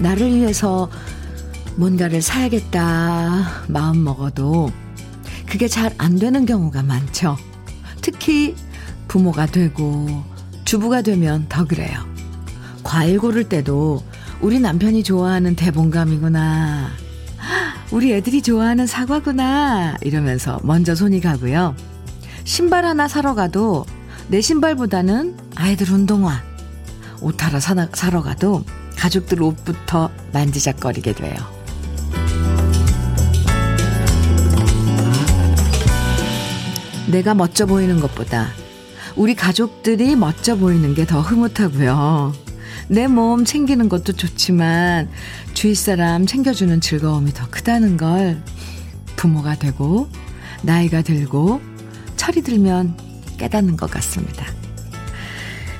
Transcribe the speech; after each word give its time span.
나를 0.00 0.34
위해서 0.34 0.90
뭔가를 1.76 2.20
사야겠다 2.22 3.64
마음 3.68 4.02
먹어도 4.02 4.70
그게 5.48 5.68
잘 5.68 5.92
안 5.98 6.18
되는 6.18 6.46
경우가 6.46 6.82
많죠. 6.82 7.36
특히 8.00 8.54
부모가 9.08 9.46
되고 9.46 10.24
주부가 10.64 11.02
되면 11.02 11.46
더 11.48 11.66
그래요. 11.66 11.98
과일 12.82 13.18
고를 13.18 13.44
때도 13.48 14.02
우리 14.40 14.58
남편이 14.60 15.02
좋아하는 15.02 15.56
대봉감이구나. 15.56 16.88
우리 17.90 18.12
애들이 18.12 18.40
좋아하는 18.40 18.86
사과구나. 18.86 19.96
이러면서 20.02 20.60
먼저 20.62 20.94
손이 20.94 21.20
가고요. 21.20 21.74
신발 22.44 22.84
하나 22.84 23.08
사러 23.08 23.34
가도 23.34 23.84
내 24.28 24.40
신발보다는 24.40 25.36
아이들 25.56 25.90
운동화. 25.92 26.40
옷 27.20 27.36
하나 27.42 27.60
사러 27.92 28.22
가도 28.22 28.64
가족들 29.00 29.42
옷부터 29.42 30.10
만지작거리게 30.34 31.14
돼요. 31.14 31.34
내가 37.10 37.34
멋져 37.34 37.64
보이는 37.66 37.98
것보다 37.98 38.48
우리 39.16 39.34
가족들이 39.34 40.16
멋져 40.16 40.56
보이는 40.56 40.94
게 40.94 41.04
더 41.06 41.20
흐뭇하고요. 41.20 42.32
내 42.88 43.06
몸 43.06 43.44
챙기는 43.44 43.88
것도 43.88 44.12
좋지만 44.12 45.08
주위 45.54 45.74
사람 45.74 46.26
챙겨주는 46.26 46.80
즐거움이 46.80 47.32
더 47.32 47.48
크다는 47.48 47.96
걸 47.96 48.42
부모가 49.16 49.56
되고 49.56 50.08
나이가 50.62 51.00
들고 51.02 51.60
철이 52.16 52.42
들면 52.42 52.96
깨닫는 53.38 53.76
것 53.76 53.90
같습니다. 53.90 54.59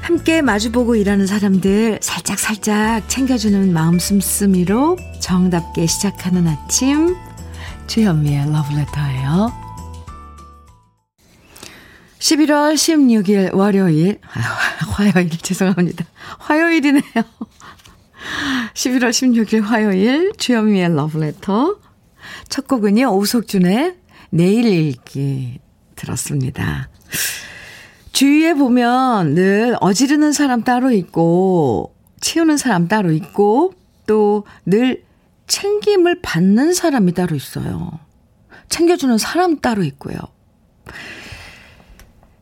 함께 0.00 0.42
마주보고 0.42 0.96
일하는 0.96 1.26
사람들 1.26 1.98
살짝살짝 2.02 3.08
챙겨주는 3.08 3.72
마음 3.72 3.98
씀씀이로 3.98 4.96
정답게 5.20 5.86
시작하는 5.86 6.48
아침 6.48 7.16
주현미의 7.86 8.50
러브레터예요. 8.52 9.52
11월 12.18 12.74
16일 12.74 13.54
월요일 13.54 14.18
아, 14.22 14.40
화요일 14.92 15.30
죄송합니다. 15.30 16.04
화요일이네요. 16.38 17.02
11월 18.74 19.10
16일 19.10 19.62
화요일 19.62 20.32
주현미의 20.36 20.94
러브레터 20.94 21.78
첫 22.48 22.68
곡은요. 22.68 23.08
오석준의 23.10 23.96
내일 24.30 24.66
읽기 24.66 25.58
들었습니다. 25.96 26.88
주위에 28.12 28.54
보면 28.54 29.34
늘 29.34 29.76
어지르는 29.80 30.32
사람 30.32 30.62
따로 30.62 30.90
있고, 30.90 31.94
치우는 32.20 32.56
사람 32.56 32.88
따로 32.88 33.12
있고, 33.12 33.74
또 34.06 34.44
늘 34.66 35.04
챙김을 35.46 36.20
받는 36.22 36.72
사람이 36.74 37.12
따로 37.12 37.34
있어요. 37.34 37.98
챙겨주는 38.68 39.18
사람 39.18 39.60
따로 39.60 39.82
있고요. 39.82 40.16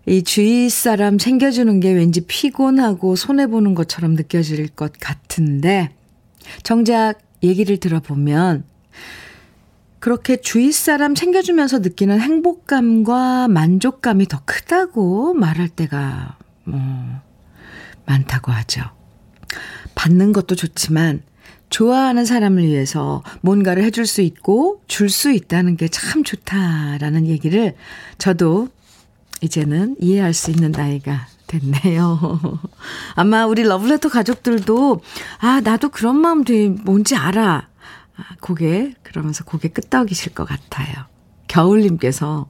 이 0.07 0.23
주위 0.23 0.69
사람 0.69 1.19
챙겨주는 1.19 1.81
게 1.81 1.93
왠지 1.93 2.23
피곤하고 2.23 3.17
손해보는 3.17 3.75
것처럼 3.75 4.15
느껴질 4.15 4.69
것 4.69 4.93
같은데, 5.01 5.91
정작 6.63 7.21
얘기를 7.43 7.79
들어보면, 7.79 8.65
그렇게 10.01 10.37
주위 10.41 10.71
사람 10.73 11.15
챙겨주면서 11.15 11.81
느끼는 11.81 12.21
행복감과 12.21 13.49
만족감이 13.49 14.27
더 14.27 14.41
크다고 14.45 15.35
말할 15.35 15.69
때가, 15.69 16.37
뭐, 16.65 16.81
많다고 18.07 18.53
하죠. 18.53 18.83
받는 19.95 20.33
것도 20.33 20.55
좋지만, 20.55 21.23
좋아하는 21.71 22.25
사람을 22.25 22.65
위해서 22.65 23.23
뭔가를 23.43 23.83
해줄 23.85 24.07
수 24.07 24.23
있고, 24.23 24.83
줄 24.87 25.11
수 25.11 25.31
있다는 25.33 25.77
게 25.77 25.89
참 25.89 26.23
좋다라는 26.25 27.27
얘기를 27.27 27.75
저도 28.17 28.69
이제는 29.43 29.97
이해할 30.01 30.33
수 30.33 30.51
있는 30.51 30.73
나이가 30.73 31.27
됐네요. 31.47 32.41
아마 33.17 33.47
우리 33.47 33.63
러브레터 33.65 34.09
가족들도, 34.09 35.01
아, 35.41 35.61
나도 35.61 35.89
그런 35.91 36.17
마음 36.17 36.45
되 36.45 36.69
뭔지 36.69 37.17
알아. 37.17 37.68
아, 38.19 38.35
고개, 38.41 38.95
그러면서 39.03 39.45
고개 39.45 39.69
끄덕이실 39.69 40.35
것 40.35 40.45
같아요. 40.45 41.07
겨울님께서, 41.47 42.49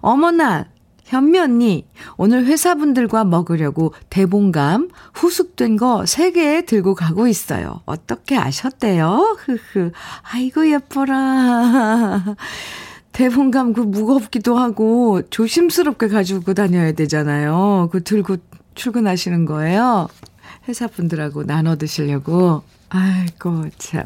어머나, 0.00 0.66
현미 1.04 1.38
언니, 1.38 1.86
오늘 2.16 2.46
회사분들과 2.46 3.24
먹으려고 3.24 3.94
대봉감 4.10 4.88
후숙된 5.14 5.76
거 5.76 6.02
3개 6.02 6.66
들고 6.66 6.94
가고 6.94 7.28
있어요. 7.28 7.82
어떻게 7.84 8.36
아셨대요? 8.36 9.36
흐흐. 9.38 9.92
아이고, 10.22 10.68
예뻐라. 10.68 12.34
대봉감 13.12 13.74
그 13.74 13.80
무겁기도 13.80 14.58
하고 14.58 15.22
조심스럽게 15.30 16.08
가지고 16.08 16.54
다녀야 16.54 16.92
되잖아요. 16.92 17.88
그 17.92 18.02
들고 18.02 18.38
출근하시는 18.74 19.44
거예요. 19.44 20.08
회사분들하고 20.68 21.44
나눠 21.44 21.76
드시려고. 21.76 22.62
아이고, 22.88 23.66
참. 23.78 24.02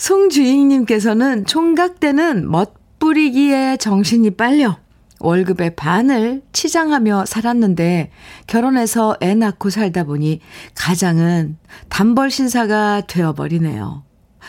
송주익님께서는 0.00 1.44
총각 1.44 2.00
때는 2.00 2.50
멋부리기에 2.50 3.76
정신이 3.76 4.30
빨려 4.30 4.78
월급의 5.18 5.76
반을 5.76 6.40
치장하며 6.54 7.26
살았는데 7.26 8.10
결혼해서 8.46 9.18
애 9.20 9.34
낳고 9.34 9.68
살다 9.68 10.04
보니 10.04 10.40
가장은 10.74 11.58
단벌 11.90 12.30
신사가 12.30 13.02
되어버리네요. 13.02 14.02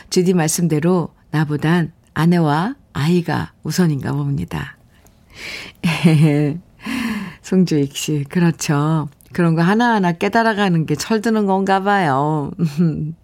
주디 0.09 0.35
말씀대로 0.35 1.09
나보단 1.31 1.91
아내와 2.13 2.75
아이가 2.94 3.51
우선인가 3.63 4.13
봅니다. 4.13 4.78
송주익 7.44 7.97
씨, 7.97 8.23
그렇죠. 8.29 9.09
그런 9.34 9.56
거 9.56 9.63
하나하나 9.63 10.13
깨달아가는 10.13 10.85
게 10.85 10.95
철드는 10.95 11.45
건가 11.45 11.84
봐요. 11.84 12.51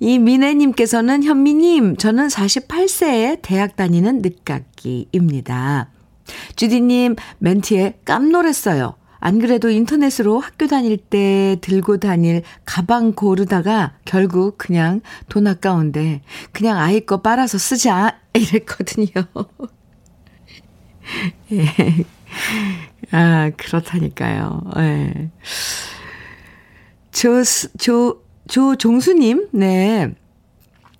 이 0.00 0.18
미애님께서는 0.18 1.22
현미님, 1.22 1.96
저는 1.96 2.28
48세에 2.28 3.38
대학 3.42 3.76
다니는 3.76 4.22
늦깎이입니다. 4.22 5.90
주디님 6.56 7.16
멘트에 7.38 8.00
깜놀했어요. 8.04 8.96
안 9.20 9.38
그래도 9.38 9.70
인터넷으로 9.70 10.38
학교 10.38 10.66
다닐 10.66 10.98
때 10.98 11.56
들고 11.62 11.98
다닐 11.98 12.42
가방 12.66 13.12
고르다가 13.14 13.94
결국 14.04 14.58
그냥 14.58 15.00
돈 15.30 15.46
아까운데 15.46 16.20
그냥 16.52 16.78
아이 16.78 17.00
거 17.00 17.22
빨아서 17.22 17.56
쓰자 17.56 18.18
이랬거든요. 18.34 19.06
예. 21.52 22.04
아, 23.12 23.50
그렇다니까요. 23.56 24.60
예. 24.76 25.30
조, 27.12 27.42
조, 27.78 28.23
조종수님, 28.48 29.48
네. 29.52 30.14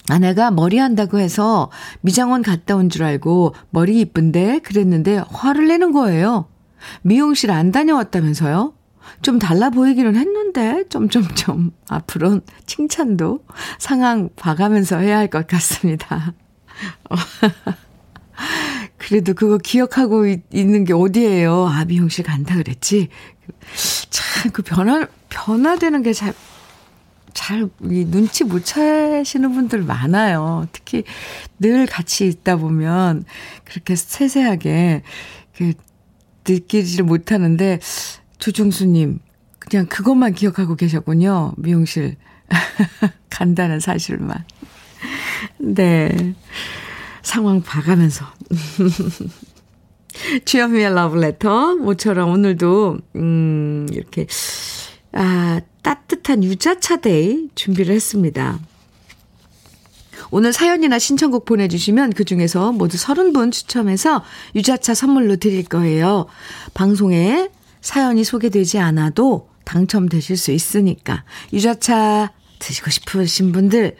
아내가 0.08 0.50
머리 0.50 0.76
한다고 0.78 1.18
해서 1.18 1.70
미장원 2.02 2.42
갔다 2.42 2.76
온 2.76 2.90
줄 2.90 3.04
알고 3.04 3.54
머리 3.70 4.00
이쁜데 4.00 4.58
그랬는데 4.60 5.22
화를 5.30 5.68
내는 5.68 5.92
거예요. 5.92 6.46
미용실 7.02 7.50
안 7.50 7.72
다녀왔다면서요? 7.72 8.74
좀 9.22 9.38
달라 9.38 9.70
보이기는 9.70 10.16
했는데, 10.16 10.84
점점점. 10.88 11.72
앞으론 11.88 12.42
칭찬도 12.66 13.40
상황 13.78 14.28
봐가면서 14.36 14.98
해야 14.98 15.18
할 15.18 15.28
것 15.28 15.46
같습니다. 15.46 16.34
그래도 18.98 19.34
그거 19.34 19.58
기억하고 19.58 20.26
있 20.26 20.42
는 20.52 20.84
게 20.84 20.92
어디예요? 20.92 21.66
아, 21.66 21.84
미용실 21.84 22.24
간다 22.24 22.56
그랬지? 22.56 23.08
참, 24.10 24.50
그 24.52 24.62
변화, 24.62 25.06
변화되는 25.28 26.02
게 26.02 26.12
잘, 26.12 26.32
잘, 27.34 27.68
이 27.90 28.04
눈치 28.06 28.44
못 28.44 28.64
채시는 28.64 29.52
분들 29.52 29.82
많아요. 29.82 30.66
특히 30.72 31.02
늘 31.58 31.84
같이 31.84 32.26
있다 32.26 32.56
보면 32.56 33.24
그렇게 33.64 33.96
세세하게 33.96 35.02
그 35.56 35.72
느끼지를 36.48 37.04
못하는데, 37.04 37.80
조종수님, 38.38 39.18
그냥 39.58 39.86
그것만 39.86 40.34
기억하고 40.34 40.76
계셨군요. 40.76 41.54
미용실. 41.56 42.16
간다는 43.30 43.80
사실만. 43.80 44.44
네. 45.58 46.34
상황 47.22 47.62
봐가면서. 47.62 48.26
주현미의 50.44 50.94
러브레터. 50.94 51.76
모처럼 51.76 52.30
오늘도, 52.30 52.98
음, 53.16 53.88
이렇게, 53.90 54.26
아, 55.12 55.60
따뜻한 55.84 56.42
유자차 56.42 56.96
day 56.96 57.50
준비를 57.54 57.94
했습니다. 57.94 58.58
오늘 60.30 60.52
사연이나 60.52 60.98
신청곡 60.98 61.44
보내주시면 61.44 62.14
그 62.14 62.24
중에서 62.24 62.72
모두 62.72 62.96
30분 62.96 63.52
추첨해서 63.52 64.24
유자차 64.56 64.94
선물로 64.94 65.36
드릴 65.36 65.64
거예요. 65.64 66.26
방송에 66.72 67.50
사연이 67.82 68.24
소개되지 68.24 68.78
않아도 68.78 69.48
당첨되실 69.64 70.36
수 70.36 70.50
있으니까 70.50 71.24
유자차 71.52 72.32
드시고 72.58 72.90
싶으신 72.90 73.52
분들 73.52 73.96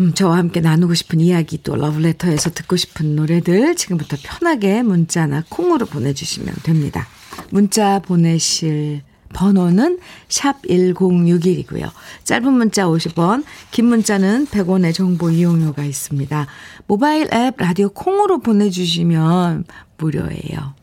음, 0.00 0.12
저와 0.12 0.38
함께 0.38 0.60
나누고 0.60 0.94
싶은 0.94 1.20
이야기 1.20 1.62
또 1.62 1.76
러브레터에서 1.76 2.50
듣고 2.50 2.76
싶은 2.76 3.14
노래들 3.14 3.76
지금부터 3.76 4.16
편하게 4.20 4.82
문자나 4.82 5.44
콩으로 5.48 5.86
보내주시면 5.86 6.52
됩니다. 6.64 7.06
문자 7.50 8.00
보내실 8.00 9.02
번호는 9.34 9.98
샵 10.28 10.62
1061이고요. 10.62 11.90
짧은 12.24 12.50
문자 12.52 12.86
50원, 12.86 13.44
긴 13.70 13.86
문자는 13.86 14.46
100원의 14.46 14.94
정보 14.94 15.30
이용료가 15.30 15.84
있습니다. 15.84 16.46
모바일 16.86 17.28
앱 17.34 17.56
라디오 17.58 17.90
콩으로 17.90 18.38
보내주시면 18.38 19.64
무료예요. 19.98 20.74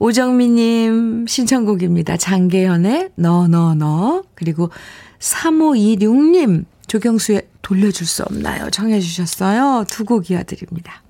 오정미님 0.00 1.26
신청곡입니다. 1.28 2.16
장계현의 2.16 3.10
너, 3.14 3.46
너, 3.46 3.74
너. 3.74 4.24
그리고 4.34 4.70
3526님 5.20 6.64
조경수의 6.88 7.42
돌려줄 7.62 8.06
수 8.06 8.24
없나요? 8.24 8.70
정해주셨어요. 8.70 9.84
두 9.88 10.04
곡 10.04 10.30
이어드립니다. 10.30 11.02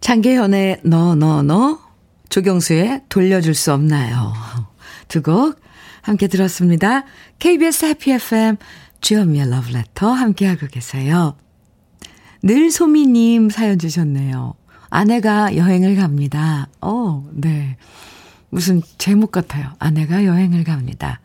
장계현의 0.00 0.80
너, 0.84 1.14
너, 1.16 1.42
너. 1.42 1.80
조경수의 2.34 3.02
돌려줄 3.08 3.54
수 3.54 3.72
없나요? 3.72 4.32
두 5.06 5.22
곡 5.22 5.60
함께 6.02 6.26
들었습니다. 6.26 7.04
KBS 7.38 7.84
해피 7.84 8.10
FM 8.10 8.56
주현미의 9.00 9.50
러브레터 9.50 10.10
함께하고 10.10 10.66
계세요. 10.66 11.36
늘 12.42 12.72
소미님 12.72 13.50
사연 13.50 13.78
주셨네요. 13.78 14.54
아내가 14.90 15.54
여행을 15.54 15.94
갑니다. 15.94 16.66
어, 16.80 17.24
네. 17.30 17.76
무슨 18.50 18.82
제목 18.98 19.30
같아요. 19.30 19.70
아내가 19.78 20.24
여행을 20.24 20.64
갑니다. 20.64 21.20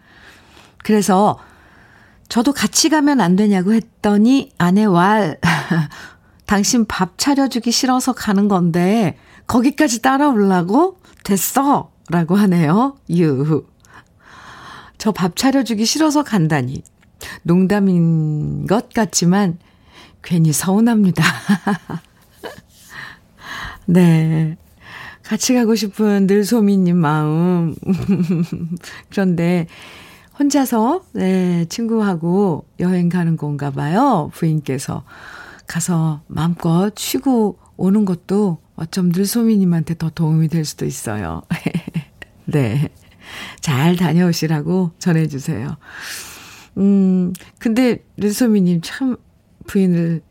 그래서 0.84 1.40
저도 2.28 2.54
같이 2.54 2.90
가면 2.90 3.20
안 3.20 3.36
되냐고 3.36 3.74
했더니 3.74 4.52
아내 4.60 4.86
왈, 4.86 5.40
당신 6.46 6.86
밥 6.86 7.18
차려주기 7.18 7.72
싫어서 7.72 8.14
가는 8.14 8.48
건데 8.48 9.18
거기까지 9.48 10.04
따라오려고? 10.04 10.99
됐어! 11.30 11.92
라고 12.10 12.36
하네요. 12.36 12.98
유. 13.12 13.64
저밥 14.98 15.36
차려주기 15.36 15.86
싫어서 15.86 16.24
간다니. 16.24 16.82
농담인 17.44 18.66
것 18.66 18.90
같지만 18.90 19.60
괜히 20.24 20.52
서운합니다. 20.52 21.24
네. 23.86 24.58
같이 25.22 25.54
가고 25.54 25.76
싶은 25.76 26.26
늘소미님 26.26 26.98
마음. 26.98 27.76
그런데 29.12 29.68
혼자서, 30.40 31.04
네, 31.14 31.66
친구하고 31.66 32.66
여행 32.80 33.08
가는 33.08 33.38
건가 33.38 33.70
봐요. 33.70 34.32
부인께서. 34.34 35.04
가서 35.68 36.22
마음껏 36.26 36.92
쉬고 36.98 37.60
오는 37.78 38.04
것도 38.04 38.58
어쩜 38.80 39.10
늘소미님한테 39.10 39.98
더 39.98 40.10
도움이 40.10 40.48
될 40.48 40.64
수도 40.64 40.86
있어요. 40.86 41.42
네. 42.46 42.88
잘 43.60 43.98
다녀오시라고 43.98 44.92
전해주세요. 44.98 45.76
음, 46.78 47.34
근데 47.60 48.06
늘소미님 48.16 48.80
참 48.82 49.18
부인을 49.68 50.22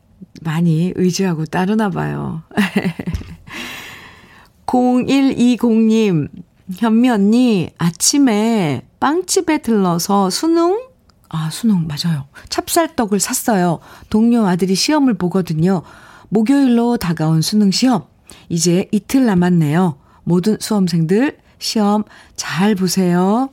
많이 0.41 0.95
의지하고 0.97 1.45
따르나 1.45 1.91
봐요. 1.91 2.43
0120님, 4.67 6.29
현미 6.77 7.11
언니, 7.11 7.71
아침에 7.77 8.83
빵집에 8.99 9.59
들러서 9.59 10.31
수능? 10.31 10.81
아, 11.29 11.51
수능, 11.51 11.87
맞아요. 11.87 12.27
찹쌀떡을 12.49 13.21
샀어요. 13.21 13.81
동료 14.09 14.47
아들이 14.47 14.75
시험을 14.75 15.15
보거든요. 15.15 15.83
목요일로 16.31 16.97
다가온 16.97 17.43
수능 17.43 17.71
시험. 17.71 18.05
이제 18.49 18.89
이틀 18.93 19.27
남았네요. 19.27 19.99
모든 20.25 20.59
수험생들 20.61 21.39
시험 21.59 22.05
잘 22.37 22.75
보세요. 22.75 23.51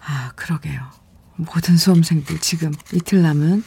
아, 0.00 0.32
그러게요. 0.36 0.80
모든 1.36 1.76
수험생들 1.76 2.40
지금 2.40 2.72
이틀 2.92 3.22
남은, 3.22 3.62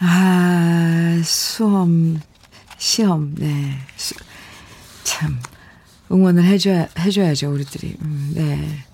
아, 0.00 1.20
수험, 1.24 2.20
시험, 2.78 3.34
네. 3.36 3.78
수, 3.96 4.14
참, 5.04 5.38
응원을 6.10 6.44
해 6.44 6.58
줘야, 6.58 6.88
해 6.98 7.10
줘야죠, 7.10 7.52
우리들이. 7.52 7.96
음, 8.02 8.32
네. 8.34 8.84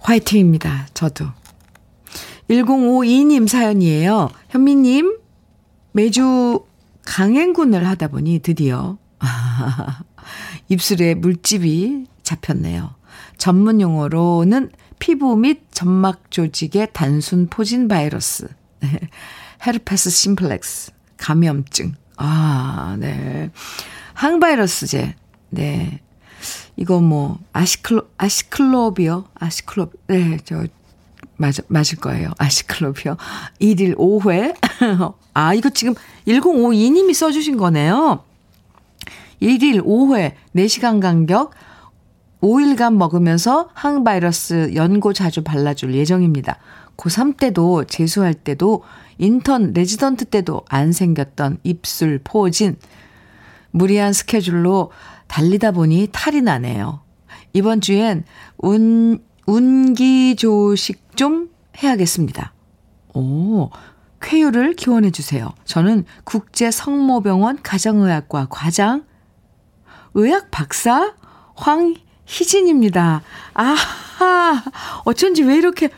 화이팅입니다, 0.00 0.88
저도. 0.94 1.26
1052님 2.48 3.46
사연이에요. 3.46 4.30
현미님, 4.48 5.18
매주 5.92 6.64
강행군을 7.06 7.86
하다 7.86 8.08
보니 8.08 8.40
드디어 8.40 8.98
입술에 10.68 11.14
물집이 11.14 12.06
잡혔네요. 12.22 12.94
전문 13.38 13.80
용어로는 13.80 14.70
피부 14.98 15.36
및 15.36 15.62
점막 15.70 16.30
조직의 16.30 16.88
단순 16.92 17.46
포진 17.48 17.88
바이러스, 17.88 18.48
헤르페스 19.66 20.10
심플렉스, 20.10 20.92
감염증. 21.16 21.94
아, 22.16 22.96
네. 22.98 23.50
항바이러스제. 24.14 25.14
네. 25.50 26.00
이거 26.76 27.00
뭐 27.00 27.38
아시클로 27.52 28.08
아시클로비요. 28.18 29.26
아시클로 29.34 29.90
네, 30.08 30.38
저 30.44 30.66
맞아 31.36 31.62
맞을 31.68 31.98
거예요. 31.98 32.30
아시클로버요. 32.38 33.16
1일 33.60 33.96
5회. 33.96 34.54
아, 35.34 35.54
이거 35.54 35.70
지금 35.70 35.94
1052님이 36.26 37.14
써 37.14 37.30
주신 37.30 37.56
거네요. 37.56 38.24
1일 39.42 39.84
5회 39.84 40.32
4시간 40.54 41.00
간격 41.00 41.52
5일간 42.40 42.94
먹으면서 42.94 43.68
항바이러스 43.74 44.72
연고 44.74 45.12
자주 45.12 45.42
발라줄 45.42 45.94
예정입니다. 45.94 46.58
고3 46.96 47.36
때도 47.36 47.84
재수할 47.84 48.34
때도 48.34 48.82
인턴 49.18 49.72
레지던트 49.72 50.26
때도 50.26 50.62
안 50.68 50.92
생겼던 50.92 51.58
입술 51.62 52.20
포진 52.22 52.76
무리한 53.70 54.12
스케줄로 54.12 54.90
달리다 55.26 55.72
보니 55.72 56.08
탈이 56.12 56.40
나네요. 56.42 57.00
이번 57.52 57.80
주엔 57.80 58.24
운, 58.58 59.22
운기조식 59.46 61.05
좀 61.16 61.50
해야겠습니다. 61.82 62.52
오, 63.14 63.70
쾌유를 64.20 64.74
기원해 64.74 65.10
주세요. 65.10 65.52
저는 65.64 66.04
국제성모병원 66.24 67.62
가정의학과 67.62 68.46
과장, 68.50 69.04
의학 70.14 70.50
박사 70.50 71.14
황희진입니다. 71.54 73.22
아하, 73.54 74.62
어쩐지 75.04 75.42
왜 75.42 75.56
이렇게 75.56 75.90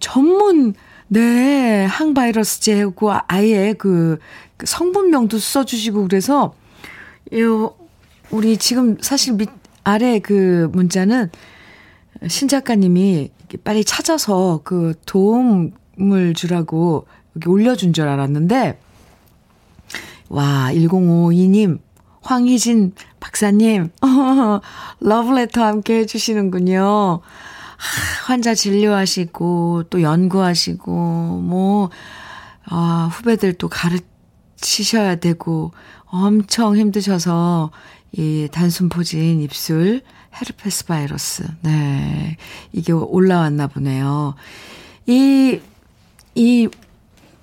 전문, 0.00 0.74
네, 1.08 1.84
항바이러스 1.86 2.60
제고 2.60 3.12
아예 3.26 3.72
그, 3.72 4.18
그 4.56 4.66
성분명도 4.66 5.38
써주시고 5.38 6.02
그래서, 6.02 6.54
요, 7.34 7.74
우리 8.30 8.56
지금 8.56 8.96
사실 9.00 9.34
밑, 9.34 9.48
아래 9.84 10.18
그 10.18 10.68
문자는 10.72 11.30
신 12.28 12.48
작가님이 12.48 13.30
빨리 13.56 13.84
찾아서 13.84 14.60
그 14.64 14.94
도움을 15.06 16.34
주라고 16.34 17.06
여기 17.36 17.48
올려준 17.48 17.92
줄 17.92 18.08
알았는데, 18.08 18.78
와, 20.28 20.68
1052님, 20.72 21.78
황희진 22.20 22.92
박사님, 23.20 23.90
어, 24.02 24.60
러브레터 25.00 25.64
함께 25.64 26.00
해주시는군요. 26.00 27.20
환자 28.26 28.54
진료하시고, 28.54 29.84
또 29.88 30.02
연구하시고, 30.02 30.92
뭐, 30.92 31.90
아, 32.66 33.08
후배들 33.12 33.54
또 33.54 33.68
가르치셔야 33.68 35.16
되고, 35.16 35.72
엄청 36.06 36.76
힘드셔서, 36.76 37.70
이 38.12 38.48
단순 38.50 38.88
포진 38.88 39.40
입술, 39.40 40.02
헤르페스 40.34 40.86
바이러스, 40.86 41.44
네. 41.62 42.36
이게 42.72 42.92
올라왔나 42.92 43.66
보네요. 43.66 44.34
이, 45.06 45.60
이 46.34 46.68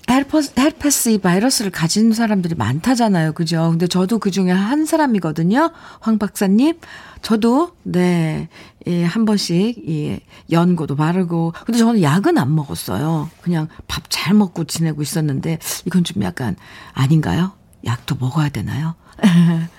헤르퍼스, 0.09 0.53
헤르페스 0.57 1.09
이 1.09 1.17
바이러스를 1.17 1.71
가진 1.71 2.13
사람들이 2.13 2.53
많다잖아요. 2.55 3.33
그죠? 3.33 3.69
근데 3.71 3.87
저도 3.87 4.19
그 4.19 4.29
중에 4.31 4.51
한 4.51 4.85
사람이거든요. 4.85 5.71
황 5.99 6.19
박사님. 6.19 6.79
저도, 7.23 7.71
네, 7.81 8.49
예, 8.85 9.03
한 9.03 9.25
번씩, 9.25 9.89
예, 9.89 10.19
연고도 10.51 10.95
바르고. 10.95 11.53
근데 11.65 11.79
저는 11.79 12.03
약은 12.03 12.37
안 12.37 12.53
먹었어요. 12.53 13.29
그냥 13.41 13.67
밥 13.87 14.03
잘 14.09 14.35
먹고 14.35 14.63
지내고 14.65 15.01
있었는데, 15.01 15.57
이건 15.85 16.03
좀 16.03 16.21
약간 16.23 16.55
아닌가요? 16.93 17.51
약도 17.85 18.15
먹어야 18.19 18.49
되나요? 18.49 18.95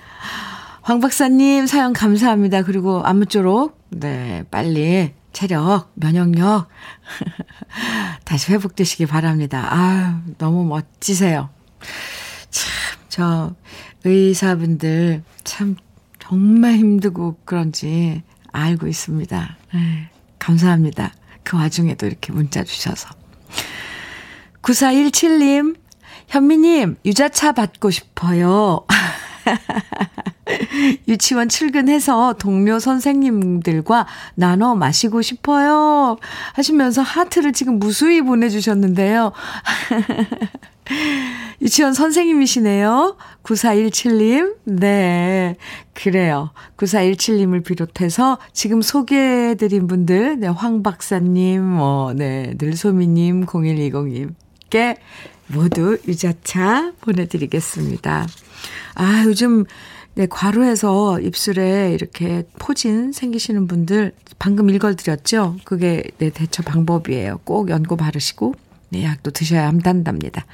황 0.87 1.01
박사님 1.01 1.67
사연 1.67 1.91
감사합니다. 1.91 2.61
그리고 2.61 3.01
아무쪼록, 3.03 3.77
네, 3.89 4.45
빨리 4.49 5.11
체력, 5.33 5.91
면역력 5.95 6.69
다시 8.23 8.53
회복되시기 8.53 9.05
바랍니다. 9.05 9.67
아 9.69 10.21
너무 10.37 10.63
멋지세요. 10.63 11.49
참, 12.49 12.71
저 13.09 13.55
의사분들 14.05 15.23
참 15.43 15.75
정말 16.19 16.75
힘들고 16.75 17.39
그런지 17.43 18.23
알고 18.53 18.87
있습니다. 18.87 19.57
네, 19.73 20.09
감사합니다. 20.39 21.11
그 21.43 21.57
와중에도 21.57 22.07
이렇게 22.07 22.31
문자 22.31 22.63
주셔서. 22.63 23.09
9417님, 24.61 25.75
현미님, 26.29 26.95
유자차 27.03 27.51
받고 27.51 27.91
싶어요. 27.91 28.85
유치원 31.07 31.49
출근해서 31.49 32.33
동료 32.33 32.79
선생님들과 32.79 34.07
나눠 34.35 34.75
마시고 34.75 35.21
싶어요. 35.21 36.17
하시면서 36.53 37.01
하트를 37.01 37.53
지금 37.53 37.79
무수히 37.79 38.21
보내주셨는데요. 38.21 39.31
유치원 41.61 41.93
선생님이시네요. 41.93 43.17
9417님. 43.43 44.55
네. 44.65 45.55
그래요. 45.93 46.51
9417님을 46.77 47.63
비롯해서 47.63 48.37
지금 48.53 48.81
소개해드린 48.81 49.87
분들, 49.87 50.39
네, 50.39 50.47
황 50.47 50.83
박사님, 50.83 51.63
뭐, 51.63 52.13
네, 52.13 52.53
늘소미님, 52.59 53.47
0120님께 53.47 54.97
모두 55.47 55.97
유자차 56.07 56.93
보내드리겠습니다. 57.01 58.27
아, 58.95 59.23
요즘, 59.25 59.65
네, 60.15 60.25
과로해서 60.27 61.19
입술에 61.19 61.93
이렇게 61.93 62.43
포진 62.59 63.11
생기시는 63.11 63.67
분들 63.67 64.13
방금 64.39 64.69
읽어드렸죠? 64.69 65.57
그게 65.63 66.03
네, 66.17 66.29
대처 66.29 66.63
방법이에요. 66.63 67.39
꼭 67.43 67.69
연고 67.69 67.95
바르시고, 67.95 68.55
네, 68.89 69.03
약도 69.03 69.31
드셔야 69.31 69.67
한단답니다. 69.67 70.45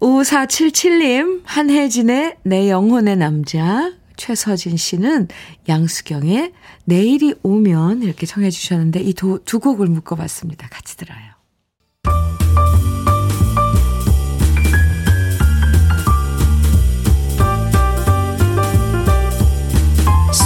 5477님, 0.00 1.42
한혜진의 1.44 2.36
내 2.44 2.70
영혼의 2.70 3.16
남자, 3.16 3.92
최서진 4.16 4.76
씨는 4.76 5.28
양수경의 5.68 6.52
내일이 6.84 7.34
오면 7.42 8.02
이렇게 8.02 8.26
청해 8.26 8.50
주셨는데 8.50 9.00
이 9.00 9.12
두 9.14 9.60
곡을 9.60 9.86
묶어봤습니다. 9.88 10.68
같이 10.68 10.96
들어요. 10.96 11.38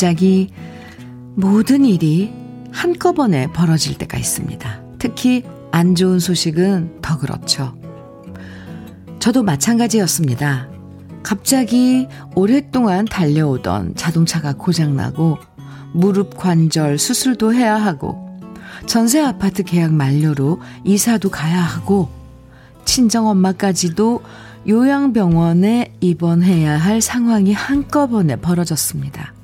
갑자기 0.00 0.48
모든 1.34 1.84
일이 1.84 2.32
한꺼번에 2.72 3.48
벌어질 3.52 3.98
때가 3.98 4.16
있습니다. 4.16 4.82
특히 4.98 5.44
안 5.72 5.94
좋은 5.94 6.18
소식은 6.18 7.02
더 7.02 7.18
그렇죠. 7.18 7.76
저도 9.18 9.42
마찬가지였습니다. 9.42 10.70
갑자기 11.22 12.08
오랫동안 12.34 13.04
달려오던 13.04 13.94
자동차가 13.94 14.54
고장나고 14.54 15.36
무릎 15.92 16.34
관절 16.34 16.96
수술도 16.96 17.52
해야 17.52 17.76
하고 17.76 18.40
전세 18.86 19.20
아파트 19.20 19.64
계약 19.64 19.92
만료로 19.92 20.62
이사도 20.82 21.28
가야 21.28 21.60
하고 21.60 22.08
친정 22.86 23.26
엄마까지도 23.26 24.22
요양병원에 24.66 25.92
입원해야 26.00 26.78
할 26.78 27.02
상황이 27.02 27.52
한꺼번에 27.52 28.36
벌어졌습니다. 28.36 29.34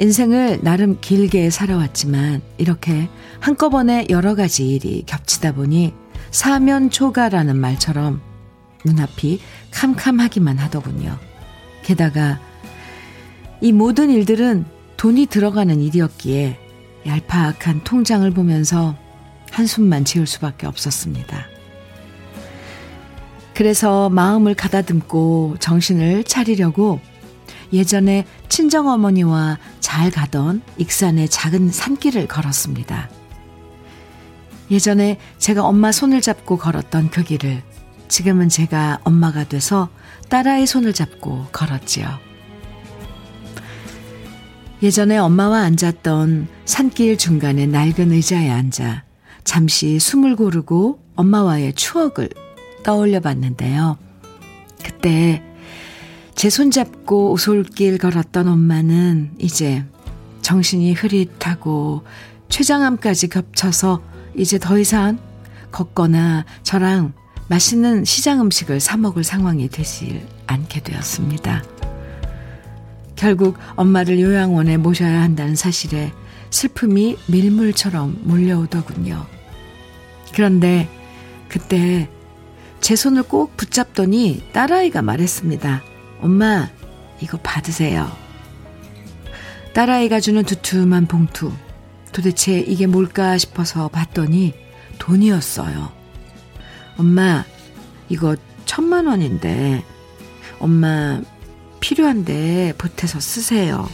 인생을 0.00 0.60
나름 0.62 0.98
길게 1.00 1.50
살아왔지만 1.50 2.40
이렇게 2.56 3.08
한꺼번에 3.40 4.06
여러 4.10 4.34
가지 4.34 4.68
일이 4.68 5.02
겹치다 5.06 5.52
보니 5.52 5.92
사면초가라는 6.30 7.56
말처럼 7.56 8.20
눈앞이 8.84 9.40
캄캄하기만 9.70 10.58
하더군요. 10.58 11.18
게다가 11.82 12.38
이 13.60 13.72
모든 13.72 14.10
일들은 14.10 14.64
돈이 14.96 15.26
들어가는 15.26 15.80
일이었기에 15.80 16.58
얄팍한 17.06 17.82
통장을 17.84 18.28
보면서 18.30 18.96
한숨만 19.50 20.04
지을 20.04 20.26
수밖에 20.26 20.66
없었습니다. 20.66 21.46
그래서 23.54 24.08
마음을 24.10 24.54
가다듬고 24.54 25.56
정신을 25.58 26.22
차리려고 26.24 27.00
예전에 27.72 28.24
친정어머니와 28.48 29.58
잘 29.80 30.10
가던 30.10 30.62
익산의 30.78 31.28
작은 31.28 31.70
산길을 31.70 32.26
걸었습니다. 32.26 33.10
예전에 34.70 35.18
제가 35.38 35.64
엄마 35.64 35.92
손을 35.92 36.20
잡고 36.20 36.58
걸었던 36.58 37.10
그 37.10 37.22
길을 37.22 37.62
지금은 38.08 38.48
제가 38.48 39.00
엄마가 39.04 39.44
돼서 39.44 39.88
딸아이 40.28 40.66
손을 40.66 40.92
잡고 40.92 41.46
걸었지요. 41.52 42.08
예전에 44.82 45.18
엄마와 45.18 45.62
앉았던 45.62 46.48
산길 46.64 47.18
중간의 47.18 47.66
낡은 47.66 48.12
의자에 48.12 48.48
앉아 48.48 49.04
잠시 49.42 49.98
숨을 49.98 50.36
고르고 50.36 51.00
엄마와의 51.16 51.72
추억을 51.72 52.28
떠올려 52.84 53.20
봤는데요. 53.20 53.98
그때 54.84 55.42
제 56.38 56.50
손잡고 56.50 57.32
오솔길 57.32 57.98
걸었던 57.98 58.46
엄마는 58.46 59.32
이제 59.40 59.84
정신이 60.40 60.92
흐릿하고 60.92 62.04
췌장암까지 62.48 63.26
겹쳐서 63.26 64.00
이제 64.36 64.56
더 64.56 64.78
이상 64.78 65.18
걷거나 65.72 66.44
저랑 66.62 67.12
맛있는 67.48 68.04
시장 68.04 68.40
음식을 68.40 68.78
사 68.78 68.96
먹을 68.96 69.24
상황이 69.24 69.68
되질 69.68 70.24
않게 70.46 70.82
되었습니다. 70.82 71.64
결국 73.16 73.56
엄마를 73.74 74.20
요양원에 74.20 74.76
모셔야 74.76 75.20
한다는 75.22 75.56
사실에 75.56 76.12
슬픔이 76.50 77.16
밀물처럼 77.26 78.16
몰려오더군요. 78.22 79.26
그런데 80.32 80.88
그때 81.48 82.08
제 82.80 82.94
손을 82.94 83.24
꼭 83.24 83.56
붙잡더니 83.56 84.44
딸아이가 84.52 85.02
말했습니다. 85.02 85.87
엄마, 86.20 86.68
이거 87.20 87.38
받으세요. 87.38 88.10
딸아이가 89.72 90.20
주는 90.20 90.42
두툼한 90.42 91.06
봉투. 91.06 91.52
도대체 92.12 92.58
이게 92.58 92.86
뭘까 92.86 93.38
싶어서 93.38 93.88
봤더니 93.88 94.54
돈이었어요. 94.98 95.92
엄마, 96.96 97.44
이거 98.08 98.36
천만 98.64 99.06
원인데, 99.06 99.84
엄마, 100.58 101.20
필요한데 101.80 102.74
보태서 102.76 103.20
쓰세요. 103.20 103.88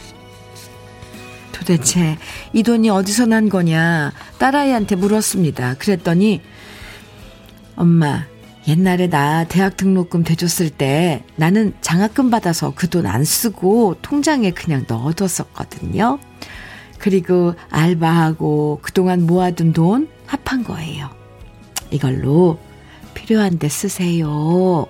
도대체 1.51 2.17
이 2.53 2.63
돈이 2.63 2.89
어디서 2.89 3.25
난 3.25 3.49
거냐 3.49 4.11
딸아이한테 4.37 4.95
물었습니다. 4.95 5.75
그랬더니 5.75 6.41
엄마 7.75 8.25
옛날에 8.67 9.07
나 9.07 9.43
대학 9.43 9.77
등록금 9.77 10.23
대줬을 10.23 10.69
때 10.71 11.23
나는 11.35 11.73
장학금 11.81 12.29
받아서 12.31 12.73
그 12.73 12.87
돈 12.89 13.05
안 13.05 13.23
쓰고 13.23 13.97
통장에 14.01 14.51
그냥 14.51 14.85
넣어뒀었거든요. 14.87 16.19
그리고 16.97 17.53
알바하고 17.69 18.79
그동안 18.81 19.25
모아둔 19.27 19.73
돈 19.73 20.07
합한 20.25 20.63
거예요. 20.63 21.09
이걸로 21.91 22.57
필요한데 23.13 23.69
쓰세요. 23.69 24.87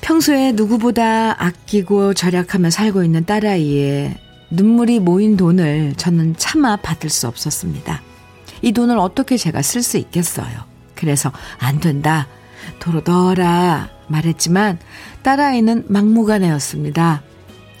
평소에 0.00 0.52
누구보다 0.52 1.40
아끼고 1.44 2.14
절약하며 2.14 2.70
살고 2.70 3.04
있는 3.04 3.24
딸아이의 3.24 4.16
눈물이 4.50 4.98
모인 4.98 5.36
돈을 5.36 5.94
저는 5.96 6.34
차마 6.36 6.74
받을 6.76 7.08
수 7.08 7.28
없었습니다. 7.28 8.02
이 8.62 8.72
돈을 8.72 8.98
어떻게 8.98 9.36
제가 9.36 9.62
쓸 9.62 9.82
수 9.82 9.96
있겠어요. 9.98 10.71
그래서 11.02 11.32
안 11.58 11.80
된다. 11.80 12.28
도로 12.78 13.02
넣어라 13.04 13.90
말했지만 14.06 14.78
딸아이는 15.22 15.86
막무가내였습니다. 15.88 17.22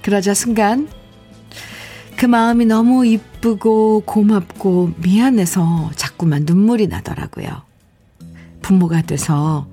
그러자 0.02 0.34
순간 0.34 0.88
그 2.16 2.26
마음이 2.26 2.66
너무 2.66 3.06
이쁘고 3.06 4.02
고맙고 4.06 4.94
미안해서 4.96 5.92
자꾸만 5.94 6.42
눈물이 6.46 6.88
나더라고요. 6.88 7.62
부모가 8.60 9.02
돼서 9.02 9.68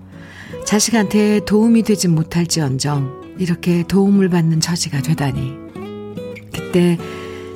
자식한테 0.64 1.44
도움이 1.46 1.82
되지 1.82 2.08
못할지언정 2.08 3.38
이렇게 3.40 3.82
도움을 3.82 4.30
받는 4.30 4.60
처지가 4.60 5.02
되다니. 5.02 5.56
그때 6.54 7.00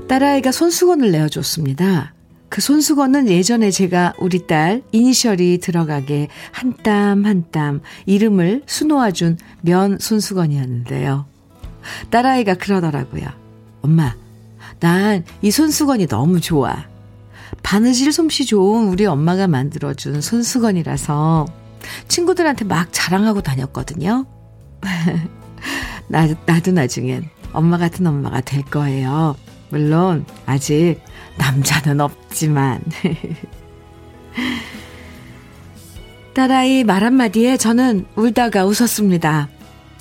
딸아이가 0.09 0.51
손수건을 0.51 1.11
내어줬습니다. 1.11 2.15
그 2.53 2.61
손수건은 2.61 3.29
예전에 3.29 3.71
제가 3.71 4.13
우리 4.19 4.45
딸 4.45 4.83
이니셜이 4.91 5.57
들어가게 5.57 6.27
한 6.51 6.77
땀 6.83 7.25
한 7.25 7.45
땀 7.49 7.81
이름을 8.05 8.61
수놓아준 8.67 9.39
면 9.61 9.97
손수건이었는데요. 9.99 11.25
딸아이가 12.11 12.53
그러더라고요. 12.53 13.25
엄마, 13.81 14.13
난 14.79 15.23
이 15.41 15.49
손수건이 15.49 16.05
너무 16.05 16.41
좋아. 16.41 16.85
바느질 17.63 18.13
솜씨 18.13 18.45
좋은 18.45 18.87
우리 18.87 19.07
엄마가 19.07 19.47
만들어준 19.47 20.21
손수건이라서 20.21 21.47
친구들한테 22.07 22.65
막 22.65 22.89
자랑하고 22.91 23.41
다녔거든요. 23.41 24.27
나, 26.07 26.27
나도 26.45 26.71
나중엔 26.71 27.27
엄마 27.51 27.79
같은 27.79 28.05
엄마가 28.05 28.41
될 28.41 28.61
거예요. 28.63 29.35
물론, 29.71 30.23
아직 30.45 30.99
남자는 31.37 32.01
없지만. 32.01 32.81
딸아이 36.33 36.83
말 36.83 37.03
한마디에 37.03 37.57
저는 37.57 38.05
울다가 38.15 38.65
웃었습니다. 38.65 39.49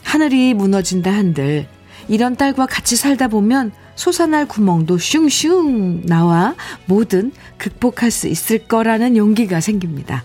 하늘이 0.03 0.55
무너진다 0.55 1.12
한들 1.12 1.69
이런 2.09 2.37
딸과 2.37 2.67
같이 2.67 2.97
살다 2.97 3.29
보면 3.29 3.73
솟아날 3.95 4.47
구멍도 4.47 4.99
슝슝 4.99 6.07
나와 6.07 6.55
뭐든 6.87 7.33
극복할 7.59 8.11
수 8.11 8.29
있을 8.29 8.67
거라는 8.67 9.17
용기가 9.17 9.61
생깁니다. 9.61 10.25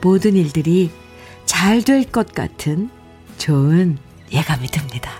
모든 0.00 0.34
일들이 0.36 0.90
잘 1.44 1.82
될 1.82 2.04
것 2.10 2.32
같은 2.32 2.88
좋은 3.38 3.98
예감이 4.32 4.68
듭니다. 4.68 5.10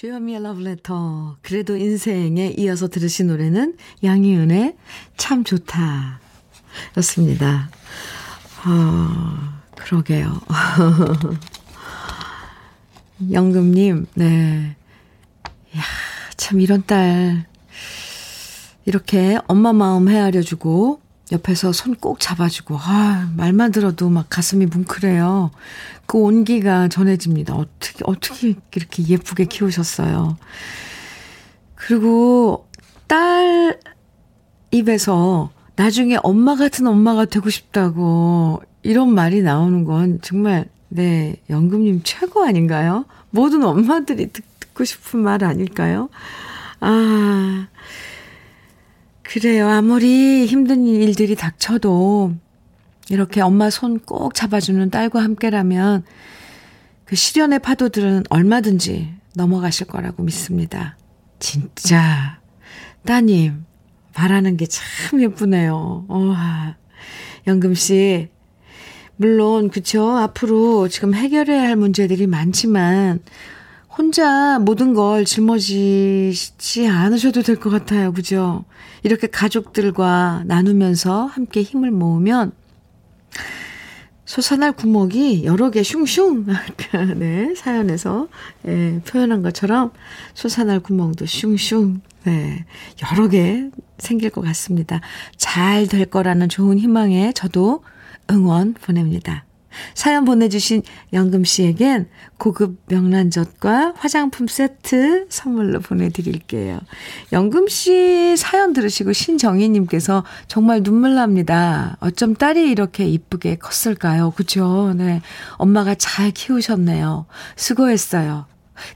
주현미의 0.00 0.42
러브레터. 0.42 1.36
그래도 1.42 1.76
인생에 1.76 2.54
이어서 2.56 2.88
들으신 2.88 3.26
노래는 3.26 3.76
양희은의 4.02 4.74
참 5.18 5.44
좋다. 5.44 6.20
였습니다. 6.96 7.68
아, 8.62 9.60
그러게요. 9.76 10.40
영금님, 13.30 14.06
네. 14.14 14.74
야, 15.76 15.82
참 16.38 16.62
이런 16.62 16.82
딸. 16.86 17.44
이렇게 18.86 19.38
엄마 19.48 19.74
마음 19.74 20.08
헤아려주고, 20.08 20.98
옆에서 21.30 21.72
손 21.72 21.94
꼭 21.94 22.20
잡아주고, 22.20 22.78
아, 22.78 23.30
말만 23.36 23.70
들어도 23.70 24.08
막 24.08 24.30
가슴이 24.30 24.64
뭉클해요. 24.64 25.50
그 26.10 26.18
온기가 26.18 26.88
전해집니다. 26.88 27.54
어떻게, 27.54 28.02
어떻게 28.04 28.56
이렇게 28.74 29.06
예쁘게 29.06 29.44
키우셨어요. 29.44 30.36
그리고 31.76 32.66
딸 33.06 33.78
입에서 34.72 35.52
나중에 35.76 36.18
엄마 36.24 36.56
같은 36.56 36.88
엄마가 36.88 37.26
되고 37.26 37.48
싶다고 37.48 38.60
이런 38.82 39.14
말이 39.14 39.40
나오는 39.40 39.84
건 39.84 40.18
정말, 40.20 40.68
네, 40.88 41.36
연금님 41.48 42.00
최고 42.02 42.42
아닌가요? 42.42 43.04
모든 43.30 43.62
엄마들이 43.62 44.32
듣, 44.32 44.42
듣고 44.58 44.82
싶은 44.82 45.20
말 45.20 45.44
아닐까요? 45.44 46.08
아, 46.80 47.68
그래요. 49.22 49.68
아무리 49.68 50.44
힘든 50.44 50.86
일들이 50.86 51.36
닥쳐도 51.36 52.34
이렇게 53.10 53.40
엄마 53.40 53.68
손 53.70 53.98
꼭 53.98 54.34
잡아주는 54.34 54.88
딸과 54.90 55.22
함께라면 55.22 56.04
그 57.04 57.16
시련의 57.16 57.58
파도들은 57.58 58.24
얼마든지 58.30 59.12
넘어가실 59.34 59.88
거라고 59.88 60.22
믿습니다. 60.22 60.96
진짜 61.40 62.38
따님 63.04 63.64
바라는 64.14 64.56
게 64.56 64.66
참 64.66 65.20
예쁘네요. 65.20 66.04
와. 66.08 66.76
영금 67.46 67.74
씨 67.74 68.28
물론 69.16 69.70
그쵸 69.70 70.16
앞으로 70.16 70.88
지금 70.88 71.12
해결해야 71.14 71.62
할 71.62 71.76
문제들이 71.76 72.26
많지만 72.26 73.20
혼자 73.96 74.58
모든 74.60 74.94
걸 74.94 75.24
짊어지지 75.24 76.86
않으셔도 76.88 77.42
될 77.42 77.56
것 77.56 77.70
같아요. 77.70 78.12
그죠? 78.12 78.64
이렇게 79.02 79.26
가족들과 79.26 80.44
나누면서 80.46 81.24
함께 81.26 81.62
힘을 81.62 81.90
모으면 81.90 82.52
솟아날 84.24 84.72
구멍이 84.72 85.44
여러 85.44 85.70
개 85.70 85.82
슝슝 85.82 86.46
네 87.18 87.54
사연에서 87.56 88.28
예, 88.66 89.00
표현한 89.04 89.42
것처럼 89.42 89.90
솟아날 90.34 90.78
구멍도 90.80 91.26
슝슝 91.26 92.00
네 92.24 92.64
여러 93.10 93.28
개 93.28 93.70
생길 93.98 94.30
것 94.30 94.40
같습니다. 94.42 95.00
잘 95.36 95.86
될 95.88 96.06
거라는 96.06 96.48
좋은 96.48 96.78
희망에 96.78 97.32
저도 97.32 97.82
응원 98.30 98.74
보냅니다. 98.74 99.44
사연 99.94 100.24
보내주신 100.24 100.82
영금 101.12 101.44
씨에겐 101.44 102.08
고급 102.38 102.78
명란젓과 102.86 103.94
화장품 103.96 104.46
세트 104.46 105.26
선물로 105.28 105.80
보내드릴게요. 105.80 106.80
영금 107.32 107.68
씨 107.68 108.36
사연 108.36 108.72
들으시고 108.72 109.12
신정희님께서 109.12 110.24
정말 110.48 110.82
눈물 110.82 111.14
납니다. 111.14 111.96
어쩜 112.00 112.34
딸이 112.34 112.70
이렇게 112.70 113.06
이쁘게 113.06 113.56
컸을까요? 113.56 114.32
그죠? 114.32 114.94
네. 114.96 115.20
엄마가 115.56 115.94
잘 115.94 116.30
키우셨네요. 116.30 117.26
수고했어요. 117.56 118.46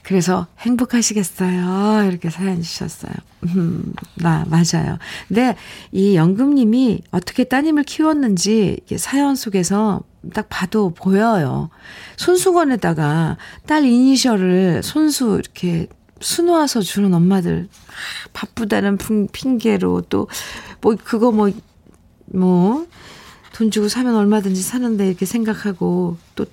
그래서 0.02 0.46
행복하시겠어요. 0.60 2.08
이렇게 2.08 2.30
사연 2.30 2.62
주셨어요. 2.62 3.12
음, 3.44 3.92
나, 4.14 4.46
맞아요. 4.48 4.98
근데 5.28 5.56
이 5.92 6.16
영금님이 6.16 7.02
어떻게 7.10 7.44
따님을 7.44 7.84
키웠는지 7.84 8.80
사연 8.96 9.36
속에서 9.36 10.02
딱 10.32 10.48
봐도 10.48 10.90
보여요. 10.90 11.70
손수건에다가 12.16 13.36
딸 13.66 13.84
이니셜을 13.84 14.82
손수 14.82 15.40
이렇게 15.42 15.88
수놓아서 16.20 16.80
주는 16.80 17.12
엄마들. 17.12 17.68
아, 17.70 18.28
바쁘다는 18.32 18.98
핑계로 19.32 20.02
또, 20.08 20.28
뭐, 20.80 20.96
그거 21.02 21.30
뭐, 21.30 21.50
뭐, 22.26 22.86
돈 23.52 23.70
주고 23.70 23.88
사면 23.88 24.16
얼마든지 24.16 24.62
사는데 24.62 25.06
이렇게 25.06 25.26
생각하고 25.26 26.16
또 26.34 26.46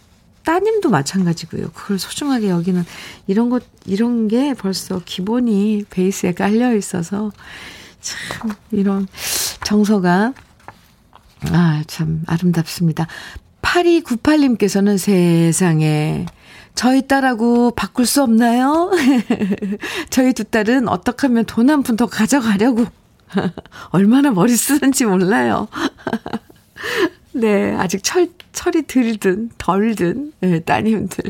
따님도 0.44 0.90
마찬가지고요. 0.90 1.72
그걸 1.74 1.98
소중하게 2.00 2.50
여기는 2.50 2.84
이런 3.28 3.50
것, 3.50 3.64
이런 3.86 4.28
게 4.28 4.54
벌써 4.54 5.02
기본이 5.04 5.86
베이스에 5.90 6.34
깔려 6.34 6.76
있어서 6.76 7.32
참 8.02 8.52
이런 8.72 9.08
정서가 9.64 10.34
아, 11.52 11.84
참 11.88 12.24
아름답습니다. 12.28 13.08
8298님께서는 13.62 14.98
세상에 14.98 16.26
저희 16.76 17.08
딸하고 17.08 17.72
바꿀 17.72 18.06
수 18.06 18.24
없나요? 18.24 18.92
저희 20.10 20.34
두 20.34 20.44
딸은 20.46 20.88
어떻게 20.88 21.28
하면 21.28 21.46
돈 21.46 21.70
한 21.70 21.84
푼 21.84 21.96
더 21.98 22.06
가져가려고 22.08 22.86
얼마나 23.92 24.32
머리 24.32 24.56
쓰는지 24.56 25.06
몰라요. 25.06 25.68
네, 27.34 27.76
아직 27.76 28.04
철, 28.04 28.28
철이 28.52 28.84
들든 28.84 29.52
덜든 29.58 30.34
네, 30.42 30.60
따님들. 30.62 31.24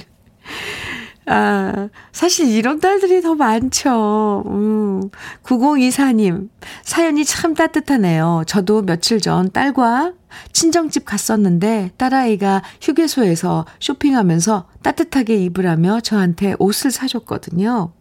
아, 1.27 1.89
사실 2.11 2.47
이런 2.47 2.79
딸들이 2.79 3.21
더 3.21 3.35
많죠. 3.35 4.43
음, 4.47 5.09
9024님, 5.43 6.49
사연이 6.83 7.23
참 7.25 7.53
따뜻하네요. 7.53 8.43
저도 8.47 8.81
며칠 8.81 9.21
전 9.21 9.51
딸과 9.51 10.13
친정집 10.51 11.05
갔었는데 11.05 11.91
딸아이가 11.97 12.63
휴게소에서 12.81 13.65
쇼핑하면서 13.79 14.67
따뜻하게 14.81 15.35
입으라며 15.45 15.99
저한테 15.99 16.55
옷을 16.57 16.89
사줬거든요. 16.89 17.93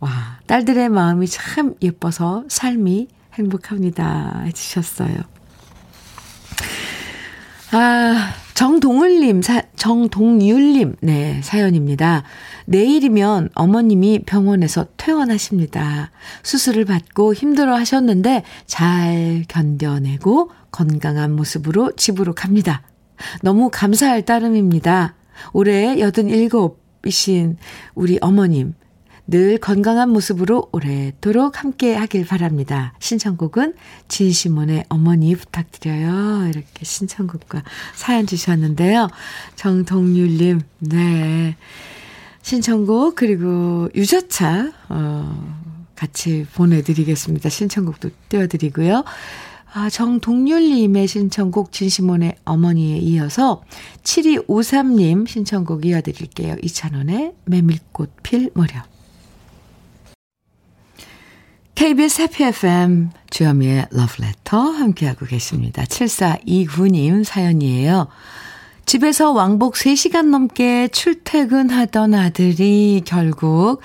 와, 0.00 0.10
딸들의 0.46 0.88
마음이 0.88 1.28
참 1.28 1.74
예뻐서 1.82 2.44
삶이 2.48 3.08
행복합니다. 3.34 4.42
해주셨어요. 4.46 5.16
아, 7.72 8.34
정동을님, 8.62 9.42
사, 9.42 9.60
정동율님, 9.74 10.94
네, 11.00 11.40
사연입니다. 11.42 12.22
내일이면 12.66 13.48
어머님이 13.56 14.20
병원에서 14.24 14.86
퇴원하십니다. 14.96 16.12
수술을 16.44 16.84
받고 16.84 17.34
힘들어 17.34 17.74
하셨는데 17.74 18.44
잘 18.66 19.42
견뎌내고 19.48 20.52
건강한 20.70 21.32
모습으로 21.32 21.96
집으로 21.96 22.34
갑니다. 22.34 22.82
너무 23.42 23.68
감사할 23.68 24.24
따름입니다. 24.24 25.16
올해 25.52 25.96
87이신 25.96 27.56
우리 27.96 28.18
어머님, 28.20 28.74
늘 29.32 29.56
건강한 29.56 30.10
모습으로 30.10 30.68
오래도록 30.72 31.64
함께 31.64 31.94
하길 31.94 32.26
바랍니다. 32.26 32.92
신청곡은 32.98 33.72
진시몬의 34.06 34.84
어머니 34.90 35.34
부탁드려요. 35.34 36.48
이렇게 36.48 36.84
신청곡과 36.84 37.62
사연 37.94 38.26
주셨는데요. 38.26 39.08
정동률님, 39.56 40.60
네. 40.80 41.56
신청곡, 42.42 43.16
그리고 43.16 43.88
유자차, 43.94 44.70
어, 44.90 45.64
같이 45.96 46.44
보내드리겠습니다. 46.54 47.48
신청곡도 47.48 48.10
띄워드리고요. 48.28 49.02
아, 49.72 49.88
정동률님의 49.88 51.08
신청곡 51.08 51.72
진시몬의 51.72 52.36
어머니에 52.44 52.98
이어서 52.98 53.62
7253님 54.02 55.26
신청곡 55.26 55.86
이어드릴게요. 55.86 56.56
이찬원의 56.62 57.32
메밀꽃 57.46 58.10
필 58.22 58.50
무렵. 58.52 58.91
KBS 61.74 62.22
해피 62.22 62.44
FM 62.44 63.10
주현미의 63.30 63.86
러브레터 63.90 64.58
함께하고 64.60 65.26
계십니다. 65.26 65.82
7429님 65.84 67.24
사연이에요. 67.24 68.08
집에서 68.84 69.32
왕복 69.32 69.74
3시간 69.74 70.26
넘게 70.28 70.88
출퇴근하던 70.88 72.14
아들이 72.14 73.02
결국 73.04 73.80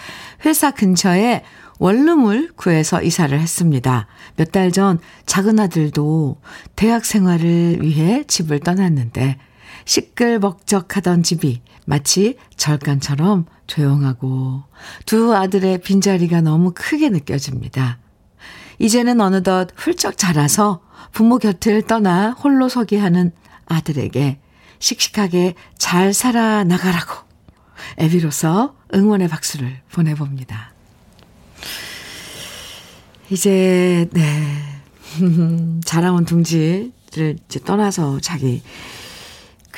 회사 0.45 0.71
근처에 0.71 1.43
원룸을 1.79 2.51
구해서 2.55 3.01
이사를 3.01 3.39
했습니다. 3.39 4.07
몇 4.35 4.51
달 4.51 4.71
전 4.71 4.99
작은 5.25 5.59
아들도 5.59 6.37
대학 6.75 7.05
생활을 7.05 7.79
위해 7.83 8.23
집을 8.27 8.59
떠났는데 8.59 9.37
시끌벅적하던 9.87 11.23
집이 11.23 11.61
마치 11.85 12.37
절간처럼 12.57 13.45
조용하고 13.65 14.63
두 15.05 15.35
아들의 15.35 15.79
빈자리가 15.79 16.41
너무 16.41 16.73
크게 16.75 17.09
느껴집니다. 17.09 17.97
이제는 18.79 19.19
어느덧 19.21 19.69
훌쩍 19.75 20.17
자라서 20.17 20.81
부모 21.11 21.39
곁을 21.39 21.81
떠나 21.83 22.31
홀로 22.31 22.69
서게 22.69 22.97
하는 22.99 23.31
아들에게 23.65 24.39
씩씩하게 24.79 25.55
잘 25.77 26.13
살아나가라고 26.13 27.25
애비로서 27.97 28.75
응원의 28.93 29.29
박수를 29.29 29.81
보내봅니다. 29.91 30.73
이제, 33.29 34.07
네. 34.11 34.63
자라온 35.83 36.25
둥지를 36.25 36.91
이제 37.47 37.59
떠나서 37.65 38.19
자기, 38.21 38.61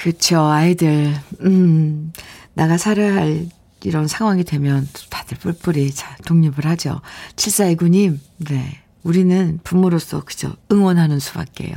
그쵸, 0.01 0.41
아이들, 0.41 1.13
음, 1.41 2.13
나가 2.53 2.77
살아야 2.77 3.15
할 3.15 3.47
이런 3.83 4.07
상황이 4.07 4.43
되면 4.43 4.87
다들 5.09 5.37
뿔뿔이 5.37 5.93
자, 5.93 6.15
독립을 6.25 6.65
하죠. 6.65 7.01
7429님, 7.35 8.19
네. 8.37 8.81
우리는 9.03 9.59
부모로서 9.63 10.23
그저 10.25 10.53
응원하는 10.71 11.19
수밖에요. 11.19 11.75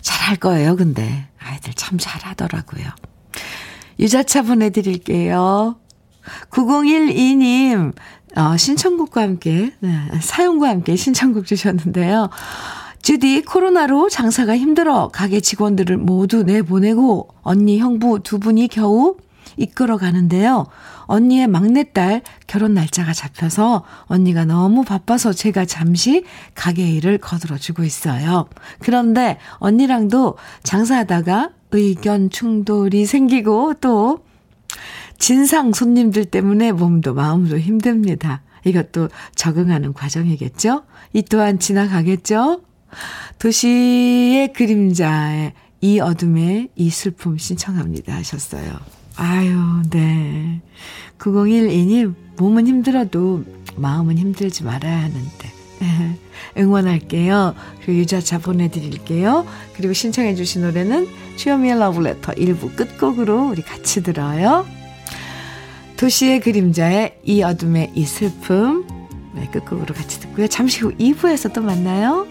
잘할 0.00 0.36
거예요, 0.36 0.76
근데. 0.76 1.28
아이들 1.38 1.74
참 1.74 1.98
잘하더라고요. 1.98 2.84
유자차 3.98 4.42
보내드릴게요. 4.42 5.76
9012님, 6.50 7.94
어, 8.36 8.56
신청곡과 8.56 9.22
함께, 9.22 9.72
네, 9.80 10.08
사연과 10.20 10.68
함께 10.68 10.96
신청곡 10.96 11.46
주셨는데요. 11.46 12.30
주디, 13.06 13.42
코로나로 13.42 14.08
장사가 14.08 14.56
힘들어 14.56 15.06
가게 15.12 15.38
직원들을 15.38 15.96
모두 15.96 16.42
내보내고 16.42 17.28
언니, 17.42 17.78
형부 17.78 18.18
두 18.24 18.40
분이 18.40 18.66
겨우 18.66 19.14
이끌어 19.56 19.96
가는데요. 19.96 20.66
언니의 21.02 21.46
막내딸 21.46 22.22
결혼 22.48 22.74
날짜가 22.74 23.12
잡혀서 23.12 23.84
언니가 24.06 24.44
너무 24.44 24.82
바빠서 24.82 25.32
제가 25.32 25.66
잠시 25.66 26.24
가게 26.56 26.90
일을 26.90 27.18
거들어 27.18 27.58
주고 27.58 27.84
있어요. 27.84 28.48
그런데 28.80 29.38
언니랑도 29.58 30.36
장사하다가 30.64 31.50
의견 31.70 32.28
충돌이 32.28 33.06
생기고 33.06 33.74
또 33.74 34.24
진상 35.16 35.72
손님들 35.72 36.24
때문에 36.24 36.72
몸도 36.72 37.14
마음도 37.14 37.56
힘듭니다. 37.56 38.42
이것도 38.64 39.10
적응하는 39.36 39.92
과정이겠죠? 39.92 40.82
이 41.12 41.22
또한 41.22 41.60
지나가겠죠? 41.60 42.65
도시의 43.38 44.52
그림자에 44.52 45.52
이 45.80 46.00
어둠에 46.00 46.68
이 46.74 46.90
슬픔 46.90 47.38
신청합니다 47.38 48.14
하셨어요. 48.14 48.78
아유, 49.16 49.82
네. 49.90 50.60
9012님, 51.18 52.14
몸은 52.36 52.66
힘들어도 52.66 53.44
마음은 53.76 54.18
힘들지 54.18 54.64
말아야 54.64 55.04
하는데. 55.04 55.52
응원할게요. 56.58 57.54
그리고 57.80 58.00
유자차 58.00 58.38
보내드릴게요. 58.38 59.46
그리고 59.74 59.92
신청해주신 59.92 60.62
노래는 60.62 61.06
주여미의 61.36 61.78
러브레터 61.78 62.32
1부 62.32 62.76
끝곡으로 62.76 63.50
우리 63.50 63.62
같이 63.62 64.02
들어요. 64.02 64.66
도시의 65.96 66.40
그림자의 66.40 67.18
이 67.24 67.42
어둠의 67.42 67.92
이 67.94 68.04
슬픔. 68.04 68.86
네, 69.34 69.48
끝곡으로 69.50 69.94
같이 69.94 70.20
듣고요. 70.20 70.46
잠시 70.46 70.80
후 70.80 70.92
2부에서 70.96 71.52
또 71.52 71.62
만나요. 71.62 72.26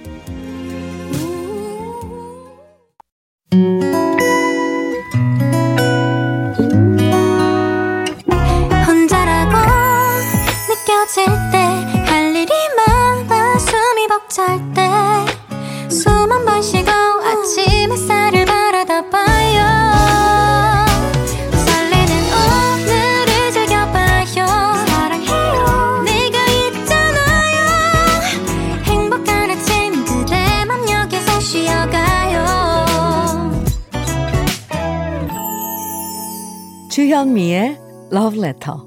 Letter. 38.45 38.77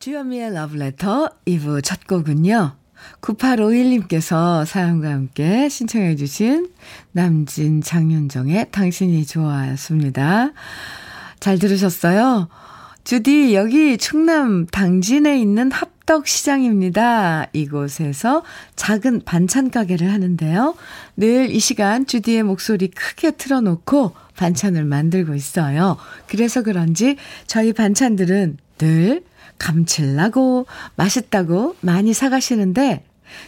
주현미의 0.00 0.50
Letter 0.78 1.28
2부 1.46 1.82
첫 1.82 2.06
곡은요. 2.06 2.72
9851님께서 3.22 4.66
사연과 4.66 5.10
함께 5.10 5.70
신청해 5.70 6.16
주신 6.16 6.70
남진 7.12 7.80
장윤정의 7.80 8.70
당신이 8.70 9.24
좋아였습니다. 9.24 10.50
잘 11.38 11.58
들으셨어요? 11.58 12.48
주디, 13.04 13.54
여기 13.54 13.96
충남 13.98 14.66
당진에 14.66 15.40
있는 15.40 15.72
합덕시장입니다. 15.72 17.46
이곳에서 17.52 18.44
작은 18.76 19.22
반찬 19.24 19.70
가게를 19.70 20.12
하는데요. 20.12 20.74
늘 21.16 21.50
이 21.50 21.58
시간 21.58 22.06
주디의 22.06 22.42
목소리 22.44 22.88
크게 22.88 23.32
틀어놓고 23.32 24.12
반찬을 24.36 24.84
만들고 24.84 25.34
있어요. 25.34 25.96
그래서 26.28 26.62
그런지 26.62 27.16
저희 27.46 27.72
반찬들은 27.72 28.58
늘 28.78 29.24
감칠나고 29.58 30.66
맛있다고 30.96 31.76
많이 31.80 32.14
사가시는데 32.14 33.04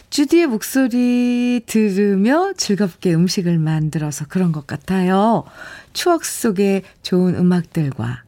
주디의 0.09 0.47
목소리 0.47 1.61
들으며 1.65 2.53
즐겁게 2.55 3.13
음식을 3.13 3.57
만들어서 3.59 4.25
그런 4.27 4.51
것 4.51 4.67
같아요. 4.67 5.43
추억 5.93 6.25
속의 6.25 6.83
좋은 7.01 7.35
음악들과 7.35 8.22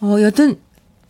어, 0.00 0.20
여든, 0.20 0.58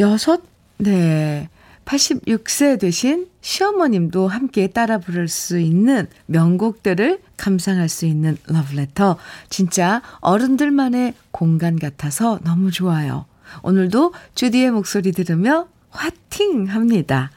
여섯, 0.01 0.43
네. 0.79 1.49
86세 1.85 2.79
되신 2.79 3.29
시어머님도 3.41 4.29
함께 4.29 4.67
따라 4.67 4.99
부를 4.99 5.27
수 5.27 5.59
있는 5.59 6.07
명곡들을 6.27 7.21
감상할 7.39 7.89
수 7.89 8.05
있는 8.05 8.37
러브레터. 8.47 9.17
진짜 9.49 10.03
어른들만의 10.21 11.15
공간 11.31 11.79
같아서 11.79 12.41
너무 12.45 12.71
좋아요. 12.71 13.25
오늘도 13.63 14.13
주디의 14.35 14.71
목소리 14.71 15.13
들으며 15.13 15.67
화팅 15.89 16.67
합니다. 16.67 17.31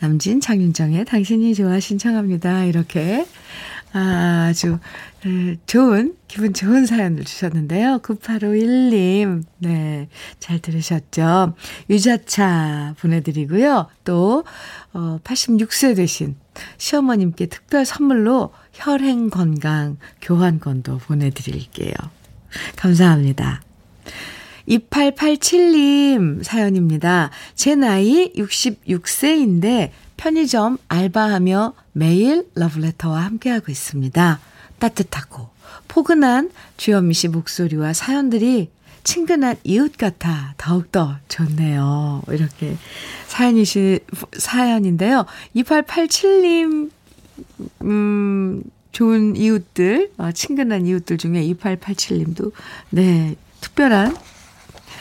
남진 0.00 0.40
장윤정의 0.40 1.06
당신이 1.06 1.54
좋아 1.54 1.80
신청합니다. 1.80 2.64
이렇게 2.64 3.26
아주 3.92 4.78
좋은 5.66 6.16
기분 6.28 6.54
좋은 6.54 6.86
사연을 6.86 7.24
주셨는데요. 7.24 7.98
9851님 7.98 9.42
네, 9.58 10.08
잘 10.38 10.58
들으셨죠? 10.60 11.54
유자차 11.90 12.94
보내드리고요. 13.00 13.88
또 14.04 14.44
어, 14.94 15.18
86세 15.22 15.94
되신 15.96 16.36
시어머님께 16.78 17.46
특별 17.46 17.84
선물로 17.84 18.52
혈행 18.72 19.28
건강 19.28 19.98
교환권도 20.22 20.98
보내드릴게요. 20.98 21.92
감사합니다. 22.76 23.62
2887님 24.68 26.42
사연입니다. 26.42 27.30
제 27.54 27.74
나이 27.74 28.32
66세인데 28.34 29.90
편의점 30.16 30.78
알바하며 30.88 31.74
매일 31.92 32.46
러브레터와 32.54 33.24
함께하고 33.24 33.70
있습니다. 33.70 34.40
따뜻하고 34.80 35.48
포근한 35.86 36.50
주현미 36.76 37.14
씨 37.14 37.28
목소리와 37.28 37.92
사연들이 37.92 38.70
친근한 39.02 39.56
이웃 39.64 39.96
같아 39.96 40.54
더욱더 40.56 41.16
좋네요. 41.28 42.22
이렇게 42.28 42.76
사연이시, 43.28 44.00
사연인데요. 44.36 45.24
2887님, 45.56 46.90
음, 47.82 48.62
좋은 48.92 49.36
이웃들, 49.36 50.12
어, 50.18 50.32
친근한 50.32 50.86
이웃들 50.86 51.16
중에 51.16 51.42
2887님도, 51.54 52.52
네, 52.90 53.36
특별한 53.60 54.16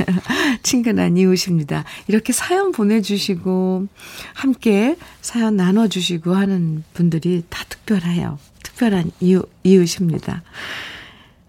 친근한 0.63 1.17
이웃입니다. 1.17 1.83
이렇게 2.07 2.33
사연 2.33 2.71
보내주시고, 2.71 3.87
함께 4.33 4.97
사연 5.21 5.55
나눠주시고 5.55 6.33
하는 6.33 6.83
분들이 6.93 7.43
다 7.49 7.63
특별해요. 7.69 8.39
특별한 8.63 9.11
이웃, 9.19 9.49
이웃입니다. 9.63 10.43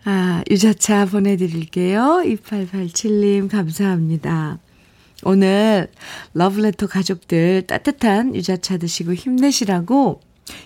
아, 0.05 0.43
유자차 0.51 1.07
보내드릴게요. 1.07 2.23
2887님, 2.25 3.51
감사합니다. 3.51 4.59
오늘 5.23 5.89
러브레터 6.33 6.87
가족들 6.87 7.67
따뜻한 7.67 8.35
유자차 8.35 8.79
드시고 8.79 9.15
힘내시라고 9.15 10.21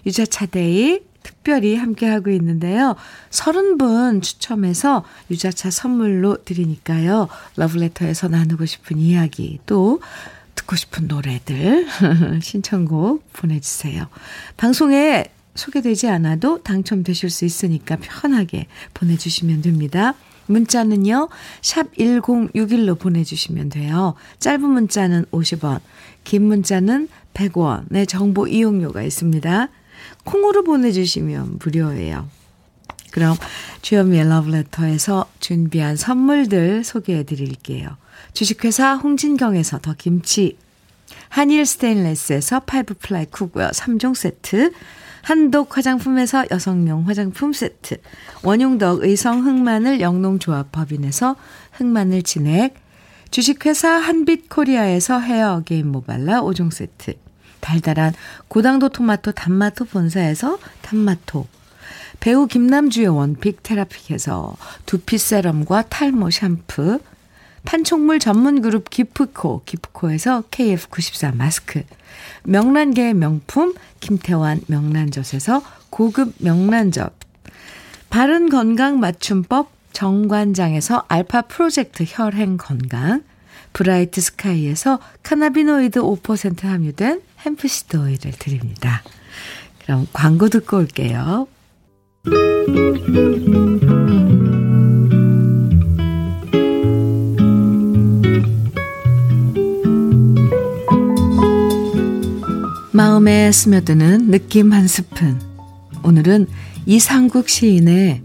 유자차 0.07 0.47
day 0.47 1.01
특별히 1.25 1.75
함께하고 1.75 2.31
있는데요. 2.31 2.95
30분 3.31 4.23
추첨해서 4.23 5.05
유자차 5.31 5.71
선물로 5.71 6.45
드리니까요. 6.45 7.29
러브레터에서 7.57 8.29
나누고 8.29 8.67
싶은 8.67 8.99
이야기 8.99 9.59
또 9.67 10.01
듣고 10.55 10.77
싶은 10.77 11.09
노래들 11.09 11.89
신청곡 12.41 13.33
보내주세요. 13.33 14.07
방송에 14.57 15.25
소개되지 15.57 16.09
않아도 16.09 16.63
당첨되실 16.63 17.31
수 17.31 17.45
있으니까 17.45 17.97
편하게 18.01 18.67
보내주시면 18.93 19.63
됩니다. 19.63 20.15
문자는요, 20.47 21.29
샵 21.63 21.93
1061로 21.95 22.99
보내주시면 22.99 23.71
돼요. 23.71 24.15
짧은 24.41 24.63
문자는 24.63 25.25
50원, 25.33 25.81
긴 26.25 26.43
문자는 26.45 27.09
100원의 27.33 28.07
정보 28.07 28.47
이용료가 28.47 29.03
있습니다. 29.03 29.69
콩으로 30.25 30.65
보내주시면 30.65 31.59
무료예요. 31.61 32.29
그럼 33.11 33.37
주현미의 33.83 34.29
러브레터에서 34.29 35.27
준비한 35.39 35.97
선물들 35.97 36.83
소개해 36.83 37.23
드릴게요. 37.23 37.97
주식회사 38.33 38.97
홍진경에서 38.97 39.79
더 39.79 39.95
김치, 39.97 40.59
한일 41.29 41.65
스테인레스에서 41.67 42.61
five-ply 42.61 43.27
cookware 43.27 43.71
3종 43.71 44.15
세트, 44.15 44.73
한독 45.23 45.77
화장품에서 45.77 46.45
여성용 46.51 47.09
화장품 47.09 47.53
세트, 47.53 47.97
원용덕 48.43 49.05
의성 49.05 49.47
흑마늘 49.47 50.01
영농조합 50.01 50.73
법인에서 50.73 51.37
흑마늘 51.73 52.23
진액, 52.23 52.75
주식회사 53.31 53.89
한빛코리아에서 53.89 55.19
헤어 55.21 55.63
게임 55.65 55.89
모발라 55.89 56.43
5종 56.43 56.73
세트, 56.73 57.15
달달한 57.65 58.13
고당도 58.49 58.91
토마토 58.91 59.33
단마토 59.33 59.87
본사에서 59.87 60.59
단마토, 60.83 61.47
배우 62.21 62.47
김남주의 62.47 63.09
one 63.09 63.32
pick 63.32 63.63
테라픽에서 63.63 64.55
두피 64.85 65.17
세럼과 65.17 65.85
탈모 65.89 66.31
샴푸, 66.31 67.01
판촉물 67.65 68.19
전문 68.19 68.61
그룹 68.61 68.91
기프코, 68.91 69.63
기프코에서 69.65 70.43
KF94 70.51 71.35
마스크, 71.35 71.83
명란계의 72.45 73.15
명품 73.15 73.75
김태환 74.01 74.61
명란젓에서 74.67 75.63
고급 75.89 76.35
명란젓, 76.39 77.15
바른 78.11 78.51
건강 78.51 79.01
맞춤법 79.01 79.73
정관장에서 79.95 81.05
알파 81.09 81.41
프로젝트 81.41 82.05
혈행 82.07 82.59
건강, 82.59 83.23
브라이트 83.73 84.21
스카이에서 84.21 84.99
cannabinoid 85.23 86.01
5% 86.01 86.65
함유된 86.65 87.23
hemp 87.45 87.71
seed 87.71 87.97
oil을 87.97 88.33
드립니다. 88.39 89.03
그럼 89.85 90.07
광고 90.13 90.49
듣고 90.49 90.79
올게요. 90.79 91.47
마음에 102.93 103.51
스며드는 103.51 104.31
느낌 104.31 104.73
한 104.73 104.87
스푼. 104.87 105.41
오늘은 106.03 106.47
이상국 106.87 107.49
시인의 107.49 108.23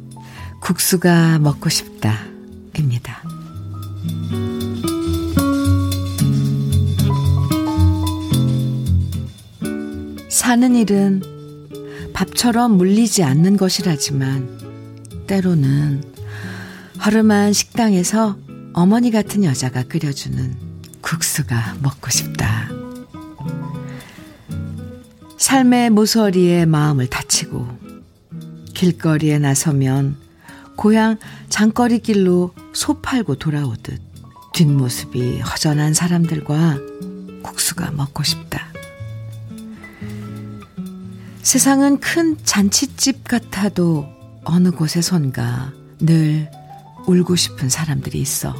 국수가 0.61 1.39
먹고 1.39 1.69
싶다. 1.69 2.19
입니다. 2.77 3.21
사는 10.49 10.75
일은 10.75 11.21
밥처럼 12.11 12.71
물리지 12.71 13.21
않는 13.21 13.55
것이라지만 13.55 15.27
때로는 15.27 16.03
허름한 17.05 17.53
식당에서 17.53 18.35
어머니 18.73 19.11
같은 19.11 19.43
여자가 19.43 19.83
끓여주는 19.83 20.55
국수가 21.01 21.75
먹고 21.83 22.09
싶다. 22.09 22.67
삶의 25.37 25.91
모서리에 25.91 26.65
마음을 26.65 27.05
다치고 27.05 27.67
길거리에 28.73 29.37
나서면 29.37 30.17
고향 30.75 31.19
장거리 31.49 31.99
길로 31.99 32.55
소 32.73 33.01
팔고 33.01 33.35
돌아오듯 33.35 34.01
뒷모습이 34.55 35.41
허전한 35.41 35.93
사람들과 35.93 36.79
국수가 37.43 37.91
먹고 37.91 38.23
싶다. 38.23 38.68
세상은 41.49 41.99
큰 41.99 42.37
잔치집 42.43 43.27
같아도 43.27 44.07
어느 44.43 44.69
곳에선가 44.69 45.73
늘 45.99 46.47
울고 47.07 47.35
싶은 47.35 47.69
사람들이 47.69 48.21
있어. 48.21 48.53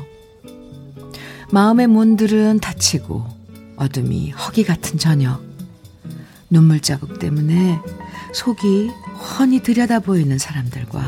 마음의 1.52 1.86
문들은 1.86 2.60
닫히고 2.60 3.28
어둠이 3.75 4.32
허기 4.32 4.63
같은 4.63 4.97
저녁. 4.97 5.39
눈물 6.49 6.80
자국 6.80 7.19
때문에 7.19 7.80
속이 8.34 8.89
훤히 9.38 9.62
들여다 9.62 9.99
보이는 9.99 10.39
사람들과 10.39 11.04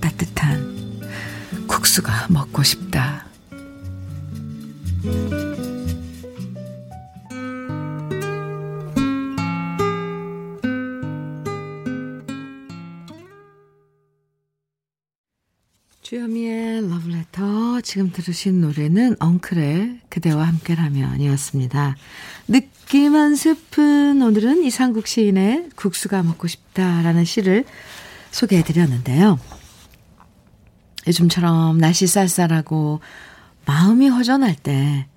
따뜻한 0.00 1.04
국수가 1.68 2.26
먹고 2.30 2.62
싶다. 2.62 3.26
지금 17.90 18.12
들으신 18.12 18.60
노래는 18.60 19.16
엉클의 19.18 20.02
그대와 20.10 20.44
함께라면이었습니다. 20.44 21.96
느낌 22.46 23.16
한 23.16 23.34
스푼 23.34 24.22
오늘은 24.22 24.62
이상국 24.62 25.08
시인의 25.08 25.70
국수가 25.74 26.22
먹고 26.22 26.46
싶다라는 26.46 27.24
시를 27.24 27.64
소개해드렸는데요. 28.30 29.40
요즘처럼 31.08 31.78
날씨 31.78 32.06
쌀쌀하고 32.06 33.00
마음이 33.66 34.06
허전할 34.06 34.54
때 34.54 35.08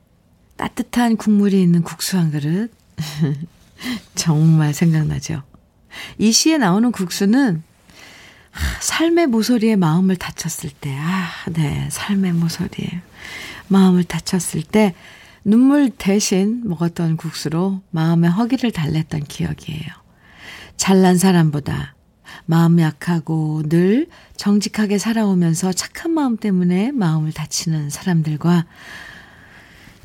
따뜻한 0.56 1.16
국물이 1.16 1.62
있는 1.62 1.84
국수 1.84 2.18
한 2.18 2.32
그릇 2.32 2.72
정말 4.16 4.74
생각나죠. 4.74 5.44
이 6.18 6.32
시에 6.32 6.58
나오는 6.58 6.92
국수는 6.92 7.62
삶의 8.82 9.28
모서리에 9.28 9.76
마음을 9.76 10.16
다쳤을 10.16 10.70
때, 10.70 10.96
아, 10.98 11.30
네, 11.52 11.88
삶의 11.90 12.34
모서리에 12.34 13.02
마음을 13.68 14.04
다쳤을 14.04 14.64
때 14.64 14.94
눈물 15.44 15.90
대신 15.90 16.62
먹었던 16.66 17.18
국수로 17.18 17.82
마음의 17.92 18.30
허기를 18.30 18.72
달랬던 18.72 19.24
기억이에요. 19.26 19.88
잘난 20.78 21.18
사람보다 21.18 21.96
마음 22.46 22.80
약하고 22.80 23.64
늘 23.68 24.08
정직하게 24.38 24.98
살아오면서 24.98 25.74
착한 25.74 26.12
마음 26.12 26.38
때문에 26.38 26.92
마음을 26.92 27.32
다치는 27.32 27.90
사람들과 27.90 28.66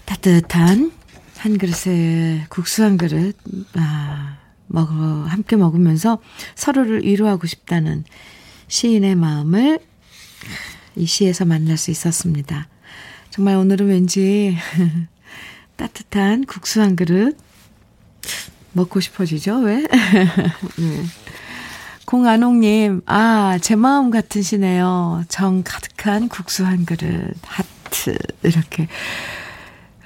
따뜻한 0.05 0.93
한 1.39 1.59
그릇에 1.59 2.47
국수 2.49 2.83
한 2.83 2.97
그릇, 2.97 3.37
아, 3.75 4.39
먹어, 4.67 4.93
함께 4.95 5.57
먹으면서 5.57 6.19
서로를 6.55 7.05
위로하고 7.05 7.47
싶다는 7.47 8.05
시인의 8.69 9.15
마음을 9.15 9.81
이 10.97 11.07
시에서 11.07 11.45
만날 11.45 11.77
수 11.77 11.91
있었습니다. 11.91 12.69
정말 13.31 13.57
오늘은 13.57 13.87
왠지 13.89 14.57
따뜻한 15.77 16.45
국수 16.45 16.81
한 16.81 16.97
그릇 16.97 17.37
먹고 18.73 19.01
싶어지죠? 19.01 19.59
왜? 19.61 19.77
네. 20.79 21.05
공안홍님, 22.05 23.03
아, 23.07 23.59
제 23.61 23.77
마음 23.77 24.11
같으시네요. 24.11 25.25
정 25.29 25.63
가득한 25.63 26.29
국수 26.29 26.65
한 26.65 26.87
그릇, 26.87 27.35
하트, 27.43 28.17
이렇게, 28.43 28.89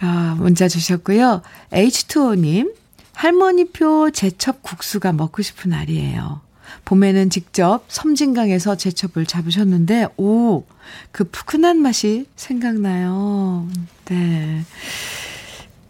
아, 0.00 0.34
문자 0.36 0.66
주셨고요. 0.66 1.42
H2O님, 1.70 2.74
할머니표 3.14 4.10
제첩 4.10 4.62
국수가 4.62 5.12
먹고 5.12 5.42
싶은 5.42 5.70
날이에요. 5.70 6.41
봄에는 6.84 7.30
직접 7.30 7.84
섬진강에서 7.88 8.76
제첩을 8.76 9.26
잡으셨는데, 9.26 10.08
오, 10.16 10.64
그 11.10 11.24
푸근한 11.24 11.78
맛이 11.78 12.26
생각나요. 12.36 13.68
네. 14.06 14.64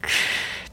그, 0.01 0.09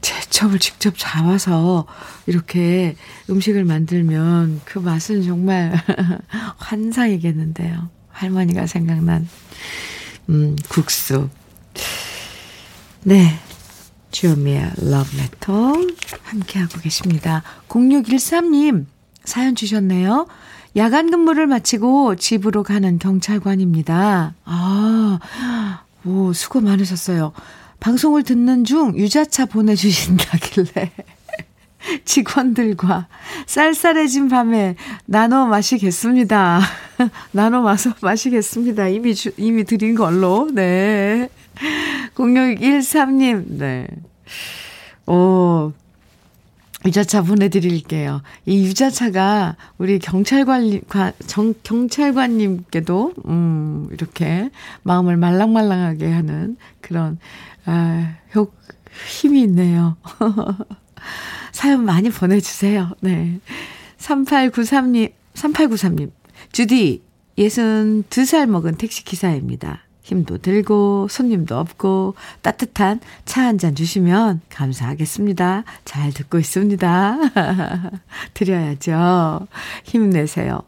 제첩을 0.00 0.58
직접 0.58 0.94
잡아서 0.96 1.86
이렇게 2.26 2.96
음식을 3.28 3.64
만들면 3.64 4.62
그 4.64 4.78
맛은 4.78 5.22
정말 5.22 5.72
환상이겠는데요. 6.58 7.90
할머니가 8.10 8.66
생각난, 8.66 9.28
음, 10.28 10.56
국수. 10.68 11.28
네. 13.02 13.38
주요미의 14.10 14.72
러브레터 14.76 15.72
함께하고 16.24 16.80
계십니다. 16.80 17.42
0613님 17.68 18.86
사연 19.30 19.54
주셨네요. 19.54 20.26
야간 20.76 21.10
근무를 21.10 21.46
마치고 21.46 22.16
집으로 22.16 22.64
가는 22.64 22.98
경찰관입니다. 22.98 24.34
아, 24.44 25.18
오, 26.04 26.32
수고 26.32 26.60
많으셨어요. 26.60 27.32
방송을 27.78 28.24
듣는 28.24 28.64
중 28.64 28.96
유자차 28.96 29.46
보내주신다길래 29.46 30.90
직원들과 32.04 33.06
쌀쌀해진 33.46 34.28
밤에 34.28 34.74
나눠 35.06 35.46
마시겠습니다. 35.46 36.60
나눠 37.30 37.62
마서 37.62 37.94
마시겠습니다. 38.02 38.88
이미 38.88 39.14
주, 39.14 39.30
이미 39.36 39.62
드린 39.62 39.94
걸로. 39.94 40.50
네. 40.52 41.28
0613님, 42.16 43.44
네. 43.58 43.86
오, 45.06 45.72
유자차 46.86 47.22
보내드릴게요. 47.22 48.22
이 48.46 48.64
유자차가 48.64 49.56
우리 49.76 49.98
경찰관, 49.98 50.80
정, 51.26 51.54
경찰관님께도, 51.62 53.14
음, 53.26 53.88
이렇게 53.92 54.50
마음을 54.82 55.16
말랑말랑하게 55.16 56.10
하는 56.10 56.56
그런, 56.80 57.18
아, 57.66 58.14
효, 58.34 58.50
힘이 59.06 59.42
있네요. 59.42 59.96
사연 61.52 61.84
많이 61.84 62.08
보내주세요. 62.10 62.92
네. 63.00 63.38
3893님, 63.98 65.12
3893님. 65.34 66.10
주디, 66.52 67.02
62살 67.38 68.46
먹은 68.46 68.76
택시기사입니다. 68.76 69.82
힘도 70.02 70.38
들고 70.38 71.08
손님도 71.08 71.56
없고 71.58 72.14
따뜻한 72.42 73.00
차 73.24 73.42
한 73.42 73.58
잔 73.58 73.74
주시면 73.74 74.40
감사하겠습니다. 74.48 75.64
잘 75.84 76.12
듣고 76.12 76.38
있습니다. 76.38 77.18
드려야죠. 78.34 79.46
힘내세요. 79.84 80.62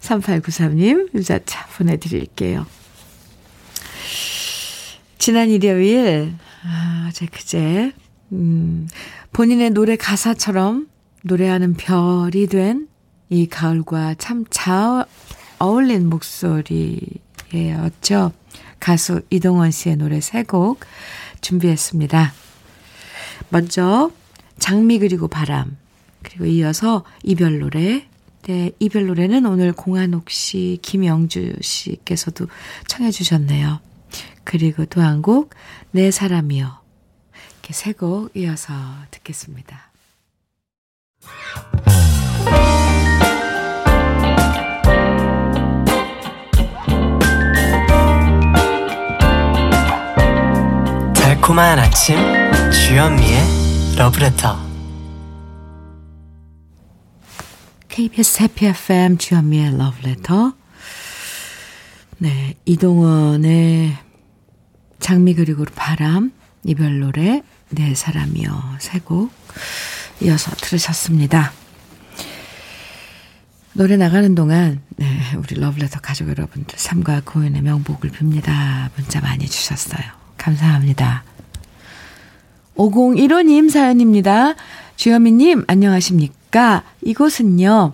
3893님 0.00 1.14
유자차 1.14 1.66
보내드릴게요. 1.76 2.66
지난 5.18 5.48
일요일 5.50 6.34
아, 6.64 7.10
제 7.12 7.26
그제 7.26 7.92
음, 8.32 8.88
본인의 9.32 9.70
노래 9.70 9.96
가사처럼 9.96 10.88
노래하는 11.22 11.74
별이 11.74 12.46
된 12.48 12.88
이 13.30 13.46
가을과 13.48 14.14
참 14.18 14.44
잘 14.50 15.06
어울린 15.58 16.10
목소리였죠. 16.10 18.32
가수 18.84 19.22
이동원 19.30 19.70
씨의 19.70 19.96
노래 19.96 20.20
세 20.20 20.42
곡 20.42 20.80
준비했습니다. 21.40 22.32
먼저 23.48 24.10
장미 24.58 24.98
그리고 24.98 25.26
바람 25.26 25.78
그리고 26.22 26.44
이어서 26.44 27.02
이별 27.22 27.60
노래 27.60 28.06
네, 28.42 28.72
이별 28.78 29.06
노래는 29.06 29.46
오늘 29.46 29.72
공한옥 29.72 30.28
씨, 30.28 30.78
김영주 30.82 31.54
씨께서도 31.62 32.46
청해 32.86 33.10
주셨네요. 33.10 33.80
그리고 34.44 34.84
또 34.84 35.00
한 35.00 35.22
곡, 35.22 35.54
내 35.92 36.10
사람이요. 36.10 36.78
이렇게 37.62 37.72
세 37.72 37.92
곡 37.94 38.36
이어서 38.36 38.74
듣겠습니다. 39.12 39.90
달콤한 51.44 51.78
아침 51.78 52.16
주현미의 52.70 53.96
러브레터 53.98 54.58
KBS 57.88 58.42
해피 58.42 58.66
FM 58.68 59.18
주현미의 59.18 59.76
러브레터 59.76 60.54
네 62.16 62.54
이동원의 62.64 63.94
장미 65.00 65.34
그리고 65.34 65.66
바람 65.74 66.32
이별 66.62 67.00
노래 67.00 67.42
내 67.68 67.94
사람이여 67.94 68.76
세곡 68.78 69.30
이어서 70.22 70.50
들으셨습니다. 70.56 71.52
노래 73.74 73.98
나가는 73.98 74.34
동안 74.34 74.80
네, 74.96 75.06
우리 75.36 75.60
러브레터 75.60 76.00
가족 76.00 76.30
여러분들 76.30 76.78
삶과 76.78 77.20
고인의 77.26 77.60
명복을 77.60 78.12
빕니다. 78.12 78.88
문자 78.96 79.20
많이 79.20 79.46
주셨어요. 79.46 80.04
감사합니다. 80.38 81.24
5015님 82.76 83.70
사연입니다. 83.70 84.54
주현미님, 84.96 85.64
안녕하십니까? 85.66 86.82
이곳은요, 87.02 87.92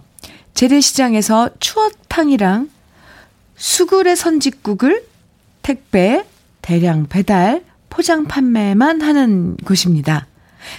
재래시장에서 0.55 1.51
추어탕이랑 1.61 2.71
수구레 3.57 4.14
선짓국을 4.14 5.05
택배, 5.62 6.25
대량 6.62 7.07
배달, 7.09 7.62
포장 7.91 8.24
판매만 8.24 9.03
하는 9.03 9.57
곳입니다. 9.59 10.26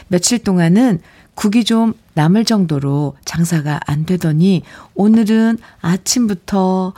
며칠 0.08 0.40
동안은 0.40 1.00
국이 1.36 1.64
좀 1.64 1.94
남을 2.14 2.46
정도로 2.46 3.16
장사가 3.26 3.80
안 3.86 4.06
되더니 4.06 4.64
오늘은 4.96 5.58
아침부터 5.82 6.94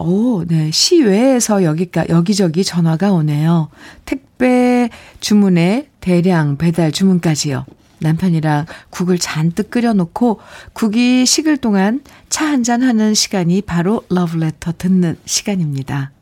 오, 0.00 0.44
네. 0.44 0.70
시외에서 0.70 1.64
여기까, 1.64 2.08
여기저기 2.08 2.62
전화가 2.62 3.12
오네요. 3.12 3.68
택배 4.04 4.90
주문에 5.18 5.87
대량 6.00 6.56
배달 6.56 6.92
주문까지요. 6.92 7.66
남편이랑 8.00 8.66
국을 8.90 9.18
잔뜩 9.18 9.70
끓여놓고 9.70 10.40
국이 10.72 11.26
식을 11.26 11.56
동안 11.56 12.02
차 12.28 12.46
한잔 12.46 12.82
하는 12.82 13.14
시간이 13.14 13.62
바로 13.62 14.04
러브레터 14.08 14.74
듣는 14.78 15.16
시간입니다. 15.24 16.12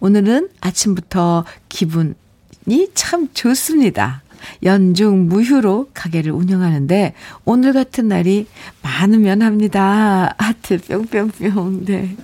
오늘은 0.00 0.48
아침부터 0.60 1.44
기분이 1.68 2.14
참 2.94 3.28
좋습니다. 3.32 4.22
연중 4.62 5.28
무휴로 5.28 5.90
가게를 5.94 6.32
운영하는데 6.32 7.14
오늘 7.44 7.72
같은 7.72 8.08
날이 8.08 8.46
많으면 8.82 9.42
합니다. 9.42 10.34
하트 10.38 10.78
뿅뿅뿅. 10.80 11.84
네. 11.84 12.16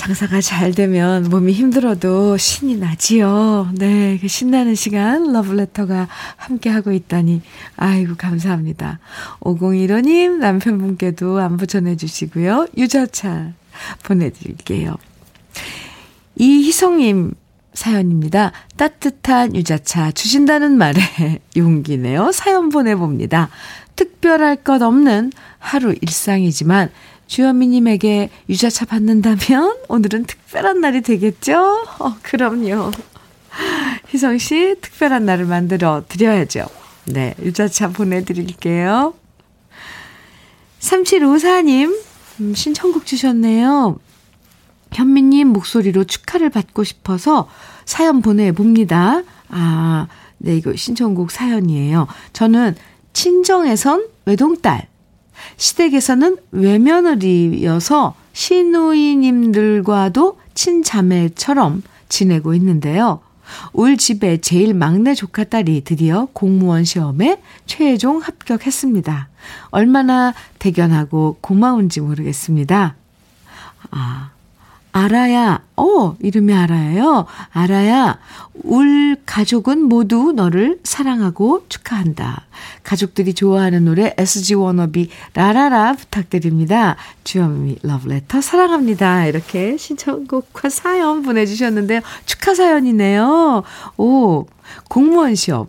장사가 0.00 0.40
잘 0.40 0.72
되면 0.72 1.24
몸이 1.24 1.52
힘들어도 1.52 2.38
신이 2.38 2.78
나지요. 2.78 3.68
네, 3.74 4.16
그 4.18 4.28
신나는 4.28 4.74
시간 4.74 5.30
러브레터가 5.30 6.08
함께하고 6.36 6.92
있다니 6.92 7.42
아이고 7.76 8.14
감사합니다. 8.16 8.98
5015님 9.40 10.38
남편분께도 10.38 11.38
안부 11.38 11.66
전해주시고요. 11.66 12.68
유자차 12.78 13.52
보내드릴게요. 14.04 14.96
이희성님 16.36 17.34
사연입니다. 17.74 18.52
따뜻한 18.78 19.54
유자차 19.54 20.12
주신다는 20.12 20.78
말에 20.78 21.02
용기네요. 21.58 22.32
사연 22.32 22.70
보내봅니다. 22.70 23.50
특별할 23.96 24.56
것 24.56 24.80
없는 24.80 25.30
하루 25.58 25.94
일상이지만 26.00 26.88
주현미님에게 27.30 28.28
유자차 28.48 28.84
받는다면 28.84 29.78
오늘은 29.88 30.24
특별한 30.24 30.80
날이 30.80 31.00
되겠죠? 31.00 31.86
어, 32.00 32.16
그럼요. 32.22 32.90
희성 34.08 34.36
씨, 34.38 34.74
특별한 34.80 35.24
날을 35.24 35.46
만들어 35.46 36.02
드려야죠. 36.08 36.66
네, 37.06 37.34
유자차 37.40 37.90
보내드릴게요. 37.90 39.14
3754님, 40.80 41.96
음, 42.40 42.54
신청곡 42.54 43.06
주셨네요. 43.06 43.98
현미님 44.92 45.48
목소리로 45.48 46.04
축하를 46.04 46.50
받고 46.50 46.82
싶어서 46.82 47.48
사연 47.84 48.22
보내봅니다. 48.22 49.22
아, 49.50 50.08
네, 50.38 50.56
이거 50.56 50.74
신청곡 50.74 51.30
사연이에요. 51.30 52.08
저는 52.32 52.74
친정에선 53.12 54.08
외동딸, 54.24 54.89
시댁에서는 55.56 56.36
외며느리여서 56.52 58.14
시누이님들과도 58.32 60.38
친자매처럼 60.54 61.82
지내고 62.08 62.54
있는데요. 62.54 63.20
올 63.72 63.96
집에 63.96 64.38
제일 64.38 64.74
막내 64.74 65.14
조카 65.14 65.44
딸이 65.44 65.82
드디어 65.84 66.28
공무원 66.32 66.84
시험에 66.84 67.40
최종 67.66 68.18
합격했습니다. 68.18 69.28
얼마나 69.70 70.34
대견하고 70.58 71.38
고마운지 71.40 72.00
모르겠습니다. 72.00 72.94
아, 73.90 74.30
알아야, 74.92 75.62
어, 75.76 76.16
이름이 76.20 76.52
알아요. 76.52 77.26
알아야, 77.50 78.18
울 78.64 79.16
가족은 79.24 79.82
모두 79.82 80.32
너를 80.32 80.80
사랑하고 80.82 81.66
축하한다. 81.68 82.46
가족들이 82.82 83.34
좋아하는 83.34 83.84
노래 83.84 84.14
SG 84.16 84.54
워너비 84.54 85.10
라라라 85.34 85.92
부탁드립니다. 85.92 86.96
주현미 87.24 87.78
러브레터 87.82 88.40
사랑합니다. 88.40 89.26
이렇게 89.26 89.76
신청곡과 89.76 90.68
사연 90.68 91.22
보내주셨는데요. 91.22 92.00
축하 92.26 92.54
사연이네요. 92.54 93.62
오, 93.96 94.46
공무원 94.88 95.34
시험 95.34 95.68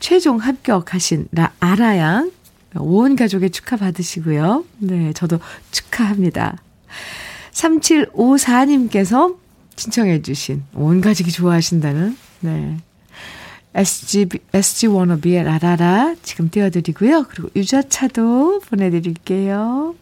최종 0.00 0.38
합격하신 0.38 1.28
라, 1.32 1.52
아라양 1.60 2.30
온 2.74 3.16
가족의 3.16 3.50
축하 3.50 3.76
받으시고요. 3.76 4.64
네, 4.78 5.12
저도 5.12 5.38
축하합니다. 5.70 6.58
3754님께서 7.56 9.36
신청해 9.76 10.22
주신 10.22 10.62
온 10.74 11.00
가족이 11.00 11.30
좋아하신다는 11.30 12.16
네. 12.40 12.76
SG, 13.74 14.28
SG 14.54 14.86
워너비의 14.86 15.44
라라라 15.44 16.14
지금 16.22 16.48
띄워드리고요. 16.48 17.26
그리고 17.28 17.50
유자차도 17.54 18.60
보내드릴게요. 18.60 19.94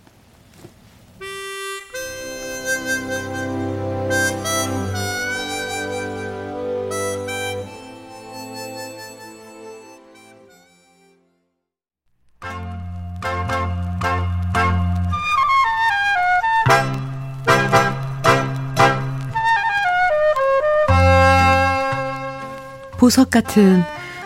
보석 23.04 23.30
같은 23.30 23.82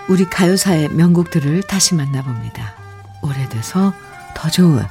우리 0.08 0.24
가요사의 0.24 0.90
명곡들을 0.90 1.64
다시 1.64 1.96
만나봅니다. 1.96 2.76
오래돼서 3.22 3.92
더 4.36 4.48
좋은 4.48 4.84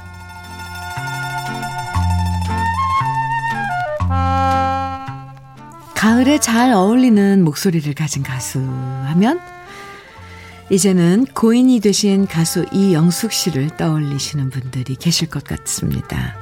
가을에 5.94 6.38
잘 6.38 6.70
어울리는 6.72 7.42
목소리를 7.42 7.94
가진 7.94 8.22
가수 8.22 8.58
하면 8.58 9.40
이제는 10.68 11.24
고인이 11.32 11.80
되신 11.80 12.26
가수 12.26 12.66
이영숙 12.70 13.32
씨를 13.32 13.70
떠올리시는 13.78 14.50
분들이 14.50 14.96
계실 14.96 15.30
것 15.30 15.44
같습니다. 15.44 16.36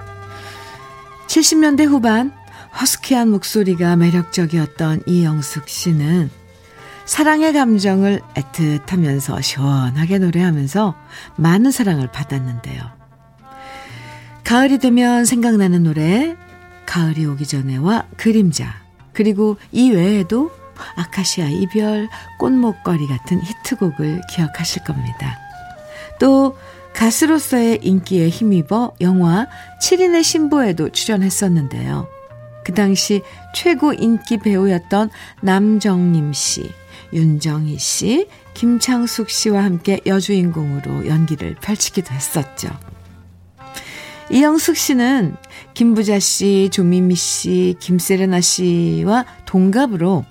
70년대 1.28 1.86
후반 1.86 2.32
허스키한 2.80 3.30
목소리가 3.30 3.94
매력적이었던 3.94 5.04
이영숙 5.06 5.68
씨는 5.68 6.45
사랑의 7.06 7.52
감정을 7.52 8.20
애틋하면서 8.34 9.40
시원하게 9.40 10.18
노래하면서 10.18 10.94
많은 11.36 11.70
사랑을 11.70 12.10
받았는데요. 12.10 12.82
가을이 14.44 14.78
되면 14.78 15.24
생각나는 15.24 15.84
노래, 15.84 16.36
가을이 16.84 17.24
오기 17.26 17.46
전에와 17.46 18.06
그림자, 18.16 18.74
그리고 19.12 19.56
이 19.72 19.90
외에도 19.90 20.50
아카시아 20.96 21.46
이별, 21.46 22.08
꽃목걸이 22.38 23.06
같은 23.06 23.40
히트곡을 23.40 24.22
기억하실 24.30 24.84
겁니다. 24.84 25.38
또 26.18 26.56
가수로서의 26.92 27.80
인기에 27.82 28.28
힘입어 28.28 28.94
영화 29.00 29.46
7인의 29.80 30.22
신부에도 30.22 30.90
출연했었는데요. 30.90 32.08
그 32.64 32.74
당시 32.74 33.22
최고 33.54 33.92
인기 33.92 34.38
배우였던 34.38 35.10
남정림 35.40 36.32
씨, 36.32 36.72
윤정희 37.12 37.78
씨, 37.78 38.28
김창숙 38.54 39.30
씨와 39.30 39.64
함께 39.64 40.00
여주인공으로 40.06 41.06
연기를 41.06 41.54
펼치기도 41.60 42.12
했었죠. 42.12 42.68
이영숙 44.30 44.76
씨는 44.76 45.36
김부자 45.74 46.18
씨, 46.18 46.68
조미미 46.72 47.14
씨, 47.14 47.76
김세레나 47.78 48.40
씨와 48.40 49.24
동갑으로 49.44 50.24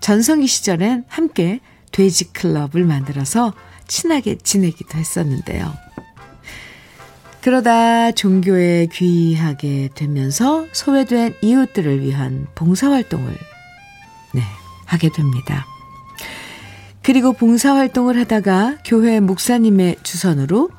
전성기 0.00 0.46
시절엔 0.46 1.04
함께 1.08 1.60
돼지 1.90 2.32
클럽을 2.32 2.84
만들어서 2.84 3.52
친하게 3.88 4.36
지내기도 4.38 4.96
했었는데요. 4.96 5.74
그러다 7.40 8.12
종교에 8.12 8.86
귀하게 8.92 9.88
되면서 9.94 10.66
소외된 10.72 11.34
이웃들을 11.42 12.00
위한 12.00 12.46
봉사활동을 12.54 13.36
네, 14.34 14.42
하게 14.86 15.08
됩니다. 15.08 15.66
그리고 17.02 17.32
봉사활동을 17.32 18.18
하다가 18.20 18.78
교회 18.84 19.20
목사님의 19.20 19.96
주선으로 20.02 20.70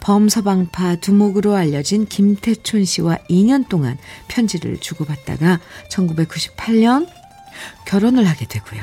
범서방파 0.00 0.96
두목으로 0.96 1.54
알려진 1.54 2.06
김태촌 2.06 2.84
씨와 2.84 3.18
2년 3.28 3.68
동안 3.68 3.98
편지를 4.28 4.78
주고받다가 4.78 5.60
1998년 5.90 7.08
결혼을 7.86 8.24
하게 8.24 8.46
되고요. 8.46 8.82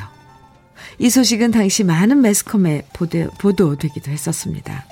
이 0.98 1.08
소식은 1.08 1.50
당시 1.50 1.84
많은 1.84 2.20
매스컴에 2.20 2.82
보도, 2.92 3.30
보도되기도 3.38 4.10
했었습니다. 4.10 4.84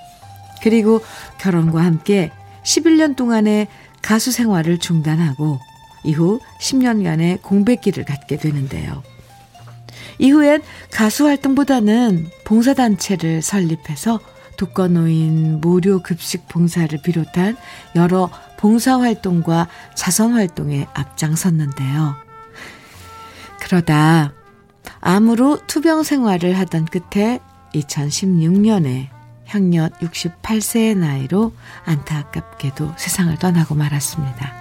그리고 0.63 1.01
결혼과 1.39 1.85
함께 1.85 2.33
11년 2.65 3.17
동안의 3.17 3.69
가수 4.01 4.33
생활을 4.33 4.79
중단하고 4.79 5.59
이후 6.05 6.41
10년간의 6.61 7.43
공백기를 7.43 8.05
갖게 8.05 8.37
되는데요. 8.39 9.03
이후엔 10.19 10.63
가수 10.91 11.27
활동보다는 11.27 12.31
봉사단체를 12.45 13.43
설립해서 13.43 14.21
독거노인 14.57 15.61
무료 15.61 16.03
급식 16.03 16.49
봉사를 16.49 17.01
비롯한 17.03 17.57
여러 17.95 18.29
봉사활동과 18.59 19.69
자선활동에 19.95 20.87
앞장섰는데요. 20.93 22.17
그러다 23.61 24.33
암으로 25.01 25.67
투병 25.67 26.03
생활을 26.03 26.59
하던 26.59 26.87
끝에 26.87 27.39
2016년에 27.75 29.09
향년 29.47 29.91
68세의 30.01 30.97
나이로 30.97 31.53
안타깝게도 31.85 32.95
세상을 32.97 33.37
떠나고 33.39 33.75
말았습니다. 33.75 34.58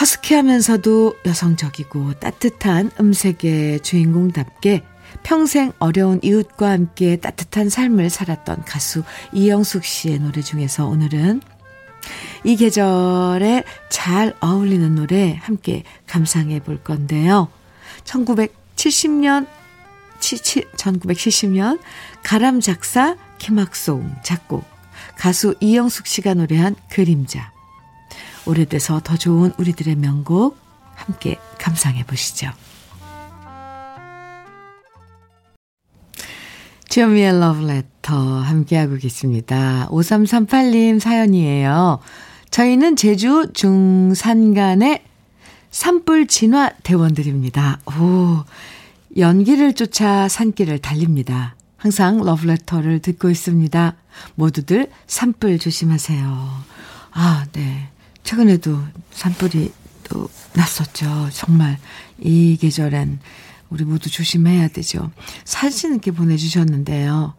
허스키하면서도 0.00 1.16
여성적이고 1.26 2.14
따뜻한 2.14 2.90
음색의 2.98 3.80
주인공답게 3.80 4.82
평생 5.22 5.72
어려운 5.78 6.20
이웃과 6.22 6.70
함께 6.70 7.16
따뜻한 7.16 7.68
삶을 7.68 8.08
살았던 8.08 8.64
가수 8.64 9.02
이영숙 9.34 9.84
씨의 9.84 10.20
노래 10.20 10.40
중에서 10.40 10.86
오늘은 10.86 11.42
이 12.44 12.56
계절에 12.56 13.64
잘 13.90 14.34
어울리는 14.40 14.94
노래 14.94 15.38
함께 15.42 15.82
감상해 16.06 16.60
볼 16.60 16.82
건데요. 16.82 17.48
1970년 18.04 19.46
1970년 20.20 21.78
가람 22.22 22.60
작사 22.60 23.16
김학송 23.36 24.16
작곡 24.22 24.64
가수 25.18 25.54
이영숙 25.60 26.06
씨가 26.06 26.32
노래한 26.34 26.76
그림자 26.88 27.52
오래돼서 28.46 29.00
더 29.02 29.16
좋은 29.16 29.52
우리들의 29.58 29.96
명곡 29.96 30.58
함께 30.94 31.38
감상해 31.58 32.04
보시죠. 32.04 32.50
주현미의 36.88 37.38
러브레터 37.38 38.40
함께하고 38.40 38.96
계십니다. 38.96 39.86
5338님 39.90 40.98
사연이에요. 40.98 42.00
저희는 42.50 42.96
제주 42.96 43.48
중산간의 43.54 45.04
산불 45.70 46.26
진화 46.26 46.70
대원들입니다. 46.82 47.78
오, 47.86 48.44
연기를 49.16 49.74
쫓아 49.74 50.28
산길을 50.28 50.80
달립니다. 50.80 51.54
항상 51.76 52.24
러브레터를 52.24 52.98
듣고 52.98 53.30
있습니다. 53.30 53.94
모두들 54.34 54.90
산불 55.06 55.60
조심하세요. 55.60 56.48
아, 57.12 57.46
네. 57.52 57.88
최근에도 58.22 58.78
산불이 59.12 59.72
또 60.04 60.28
났었죠. 60.54 61.30
정말 61.32 61.78
이 62.18 62.56
계절엔 62.60 63.20
우리 63.70 63.84
모두 63.84 64.10
조심해야 64.10 64.68
되죠. 64.68 65.10
사진 65.44 65.92
이렇게 65.92 66.10
보내주셨는데요. 66.10 67.34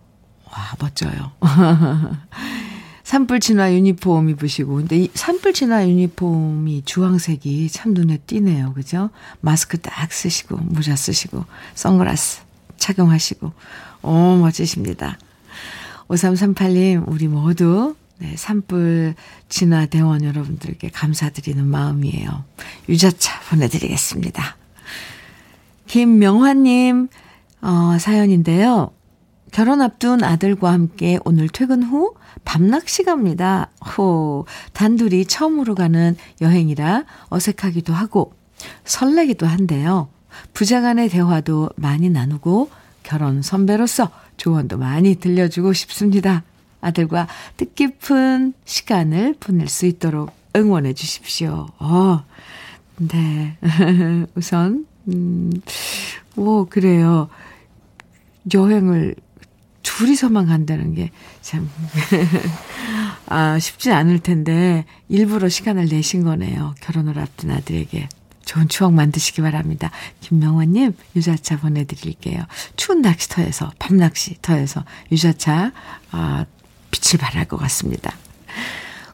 와, 0.45 0.75
멋져요. 0.79 1.31
산불 3.03 3.41
진화 3.41 3.73
유니폼 3.73 4.29
입으시고. 4.29 4.75
근데 4.75 4.97
이 4.97 5.09
산불 5.13 5.51
진화 5.51 5.85
유니폼이 5.85 6.83
주황색이 6.85 7.69
참 7.69 7.93
눈에 7.93 8.17
띄네요. 8.19 8.73
그죠? 8.73 9.09
마스크 9.41 9.77
딱 9.77 10.13
쓰시고, 10.13 10.55
모자 10.57 10.95
쓰시고, 10.95 11.43
선글라스 11.75 12.41
착용하시고. 12.77 13.51
오, 14.03 14.37
멋지십니다. 14.37 15.17
5338님, 16.07 17.03
우리 17.07 17.27
모두 17.27 17.95
네, 18.21 18.35
산불 18.37 19.15
진화 19.49 19.87
대원 19.87 20.23
여러분들께 20.23 20.89
감사드리는 20.89 21.65
마음이에요. 21.65 22.45
유자차 22.87 23.39
보내드리겠습니다. 23.49 24.57
김명환님, 25.87 27.07
어, 27.61 27.97
사연인데요. 27.99 28.91
결혼 29.51 29.81
앞둔 29.81 30.23
아들과 30.23 30.71
함께 30.71 31.17
오늘 31.25 31.49
퇴근 31.49 31.81
후 31.81 32.13
밤낚시 32.45 33.03
갑니다. 33.03 33.71
호, 33.97 34.45
단둘이 34.73 35.25
처음으로 35.25 35.73
가는 35.73 36.15
여행이라 36.41 37.05
어색하기도 37.29 37.91
하고 37.91 38.35
설레기도 38.85 39.47
한데요. 39.47 40.09
부자간의 40.53 41.09
대화도 41.09 41.71
많이 41.75 42.11
나누고 42.11 42.69
결혼 43.01 43.41
선배로서 43.41 44.11
조언도 44.37 44.77
많이 44.77 45.15
들려주고 45.15 45.73
싶습니다. 45.73 46.43
아들과 46.81 47.27
뜻깊은 47.57 48.53
시간을 48.65 49.35
보낼 49.39 49.67
수 49.67 49.85
있도록 49.85 50.31
응원해 50.55 50.93
주십시오. 50.93 51.69
어, 51.79 52.23
네. 52.97 53.57
우선 54.35 54.85
음, 55.07 55.51
오, 56.35 56.65
그래요. 56.65 57.29
여행을 58.53 59.15
둘이서만 59.83 60.47
간다는 60.47 60.93
게 60.93 61.11
참, 61.41 61.69
아, 63.27 63.59
쉽지 63.59 63.91
않을 63.91 64.19
텐데, 64.19 64.85
일부러 65.09 65.49
시간을 65.49 65.87
내신 65.89 66.23
거네요. 66.23 66.75
결혼을 66.81 67.19
앞둔 67.19 67.51
아들에게. 67.51 68.09
좋은 68.45 68.67
추억 68.67 68.93
만드시기 68.93 69.41
바랍니다. 69.41 69.91
김명환님, 70.21 70.95
유자차 71.15 71.57
보내드릴게요. 71.59 72.43
추운 72.75 73.01
낚시터에서, 73.01 73.71
밤낚시터에서 73.79 74.83
유자차, 75.11 75.71
아, 76.11 76.45
빛을 76.91 77.19
발할 77.19 77.45
것 77.45 77.57
같습니다. 77.57 78.15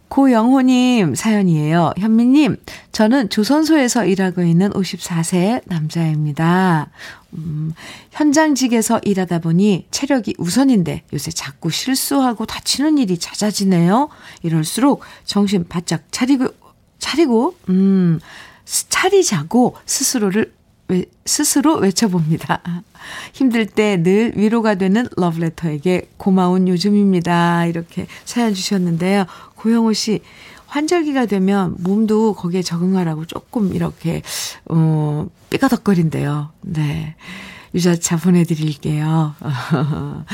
고영호님 0.09 1.15
사연이에요. 1.15 1.93
현미님, 1.97 2.57
저는 2.91 3.29
조선소에서 3.29 4.05
일하고 4.05 4.41
있는 4.41 4.71
54세 4.71 5.61
남자입니다. 5.65 6.89
음, 7.33 7.73
현장직에서 8.11 9.01
일하다 9.03 9.39
보니 9.39 9.85
체력이 9.91 10.35
우선인데 10.37 11.03
요새 11.13 11.29
자꾸 11.31 11.69
실수하고 11.69 12.45
다치는 12.45 12.97
일이 12.97 13.17
잦아지네요. 13.17 14.09
이럴수록 14.43 15.03
정신 15.25 15.67
바짝 15.67 16.03
차리고, 16.11 16.47
차리고, 16.99 17.55
음, 17.69 18.19
차리자고 18.65 19.75
스스로를 19.85 20.41
외, 20.41 20.56
스스로 21.25 21.75
외쳐봅니다. 21.75 22.61
힘들 23.33 23.65
때 23.65 23.97
늘 24.01 24.33
위로가 24.35 24.75
되는 24.75 25.07
러브레터에게 25.17 26.09
고마운 26.17 26.67
요즘입니다. 26.67 27.65
이렇게 27.65 28.07
사연 28.25 28.53
주셨는데요. 28.53 29.25
고영호 29.55 29.93
씨, 29.93 30.21
환절기가 30.67 31.25
되면 31.25 31.75
몸도 31.79 32.33
거기에 32.33 32.61
적응하라고 32.61 33.25
조금 33.25 33.73
이렇게, 33.73 34.21
어, 34.65 35.27
삐가덕거린대요. 35.49 36.51
네. 36.61 37.15
유자차 37.73 38.17
보내드릴게요. 38.17 39.35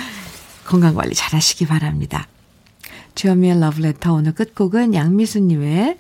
건강 0.66 0.94
관리 0.96 1.14
잘 1.14 1.34
하시기 1.34 1.68
바랍니다. 1.68 2.28
주현미의 3.16 3.60
러브레터 3.60 4.14
오늘 4.14 4.34
끝곡은 4.34 4.94
양미수님의 4.94 5.98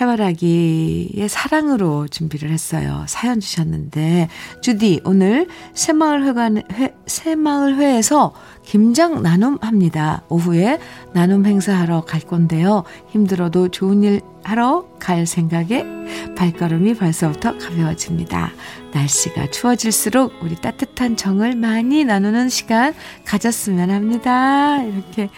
해바라기의 0.00 1.28
사랑으로 1.28 2.08
준비를 2.08 2.50
했어요. 2.50 3.04
사연 3.06 3.40
주셨는데, 3.40 4.28
주디, 4.60 5.00
오늘 5.04 5.46
새마을회관, 5.74 6.62
회, 6.72 6.94
새마을회에서 7.06 8.32
김장 8.64 9.22
나눔 9.22 9.58
합니다. 9.60 10.22
오후에 10.28 10.80
나눔 11.12 11.46
행사하러 11.46 12.02
갈 12.02 12.20
건데요. 12.20 12.82
힘들어도 13.10 13.68
좋은 13.68 14.02
일 14.02 14.20
하러 14.44 14.86
갈 14.98 15.26
생각에 15.26 15.84
발걸음이 16.36 16.94
벌써부터 16.94 17.58
가벼워집니다. 17.58 18.52
날씨가 18.92 19.50
추워질수록 19.50 20.34
우리 20.42 20.54
따뜻한 20.56 21.16
정을 21.16 21.56
많이 21.56 22.04
나누는 22.04 22.48
시간 22.48 22.94
가졌으면 23.24 23.90
합니다. 23.90 24.82
이렇게 24.82 25.28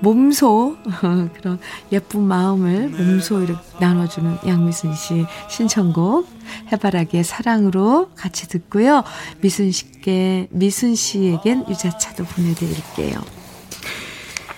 몸소 0.00 0.76
그런 1.34 1.58
예쁜 1.90 2.22
마음을 2.22 2.88
몸소 2.88 3.42
이렇게 3.42 3.60
나눠주는 3.80 4.38
양미순 4.46 4.94
씨 4.94 5.26
신청곡 5.48 6.28
해바라기의 6.72 7.24
사랑으로 7.24 8.10
같이 8.14 8.48
듣고요. 8.48 9.02
미순 9.40 9.72
씨께 9.72 10.48
미순 10.50 10.94
씨에겐 10.94 11.64
유자차도 11.68 12.24
보내드릴게요. 12.24 13.20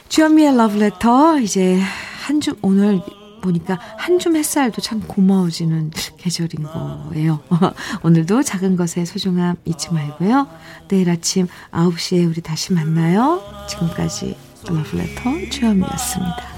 주현미의 0.08 0.56
러브레터 0.56 1.38
이제 1.40 1.80
한 2.26 2.40
주 2.40 2.56
오늘 2.62 3.00
보니까 3.42 3.78
한 3.98 4.18
줌 4.18 4.36
햇살도 4.36 4.80
참 4.80 5.00
고마워지는 5.00 5.90
계절인 6.16 6.62
거예요. 6.62 7.40
오늘도 8.04 8.42
작은 8.44 8.76
것의 8.76 9.04
소중함 9.04 9.56
잊지 9.64 9.92
말고요. 9.92 10.46
내일 10.88 11.10
아침 11.10 11.48
9시에 11.72 12.28
우리 12.28 12.40
다시 12.40 12.72
만나요. 12.72 13.42
지금까지 13.68 14.36
러브레터 14.68 15.50
주현미였습니다. 15.50 16.52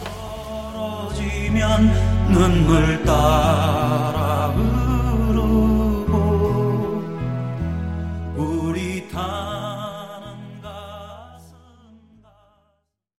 눈물 2.30 3.03
따라 3.05 4.53
흐르 4.55 4.73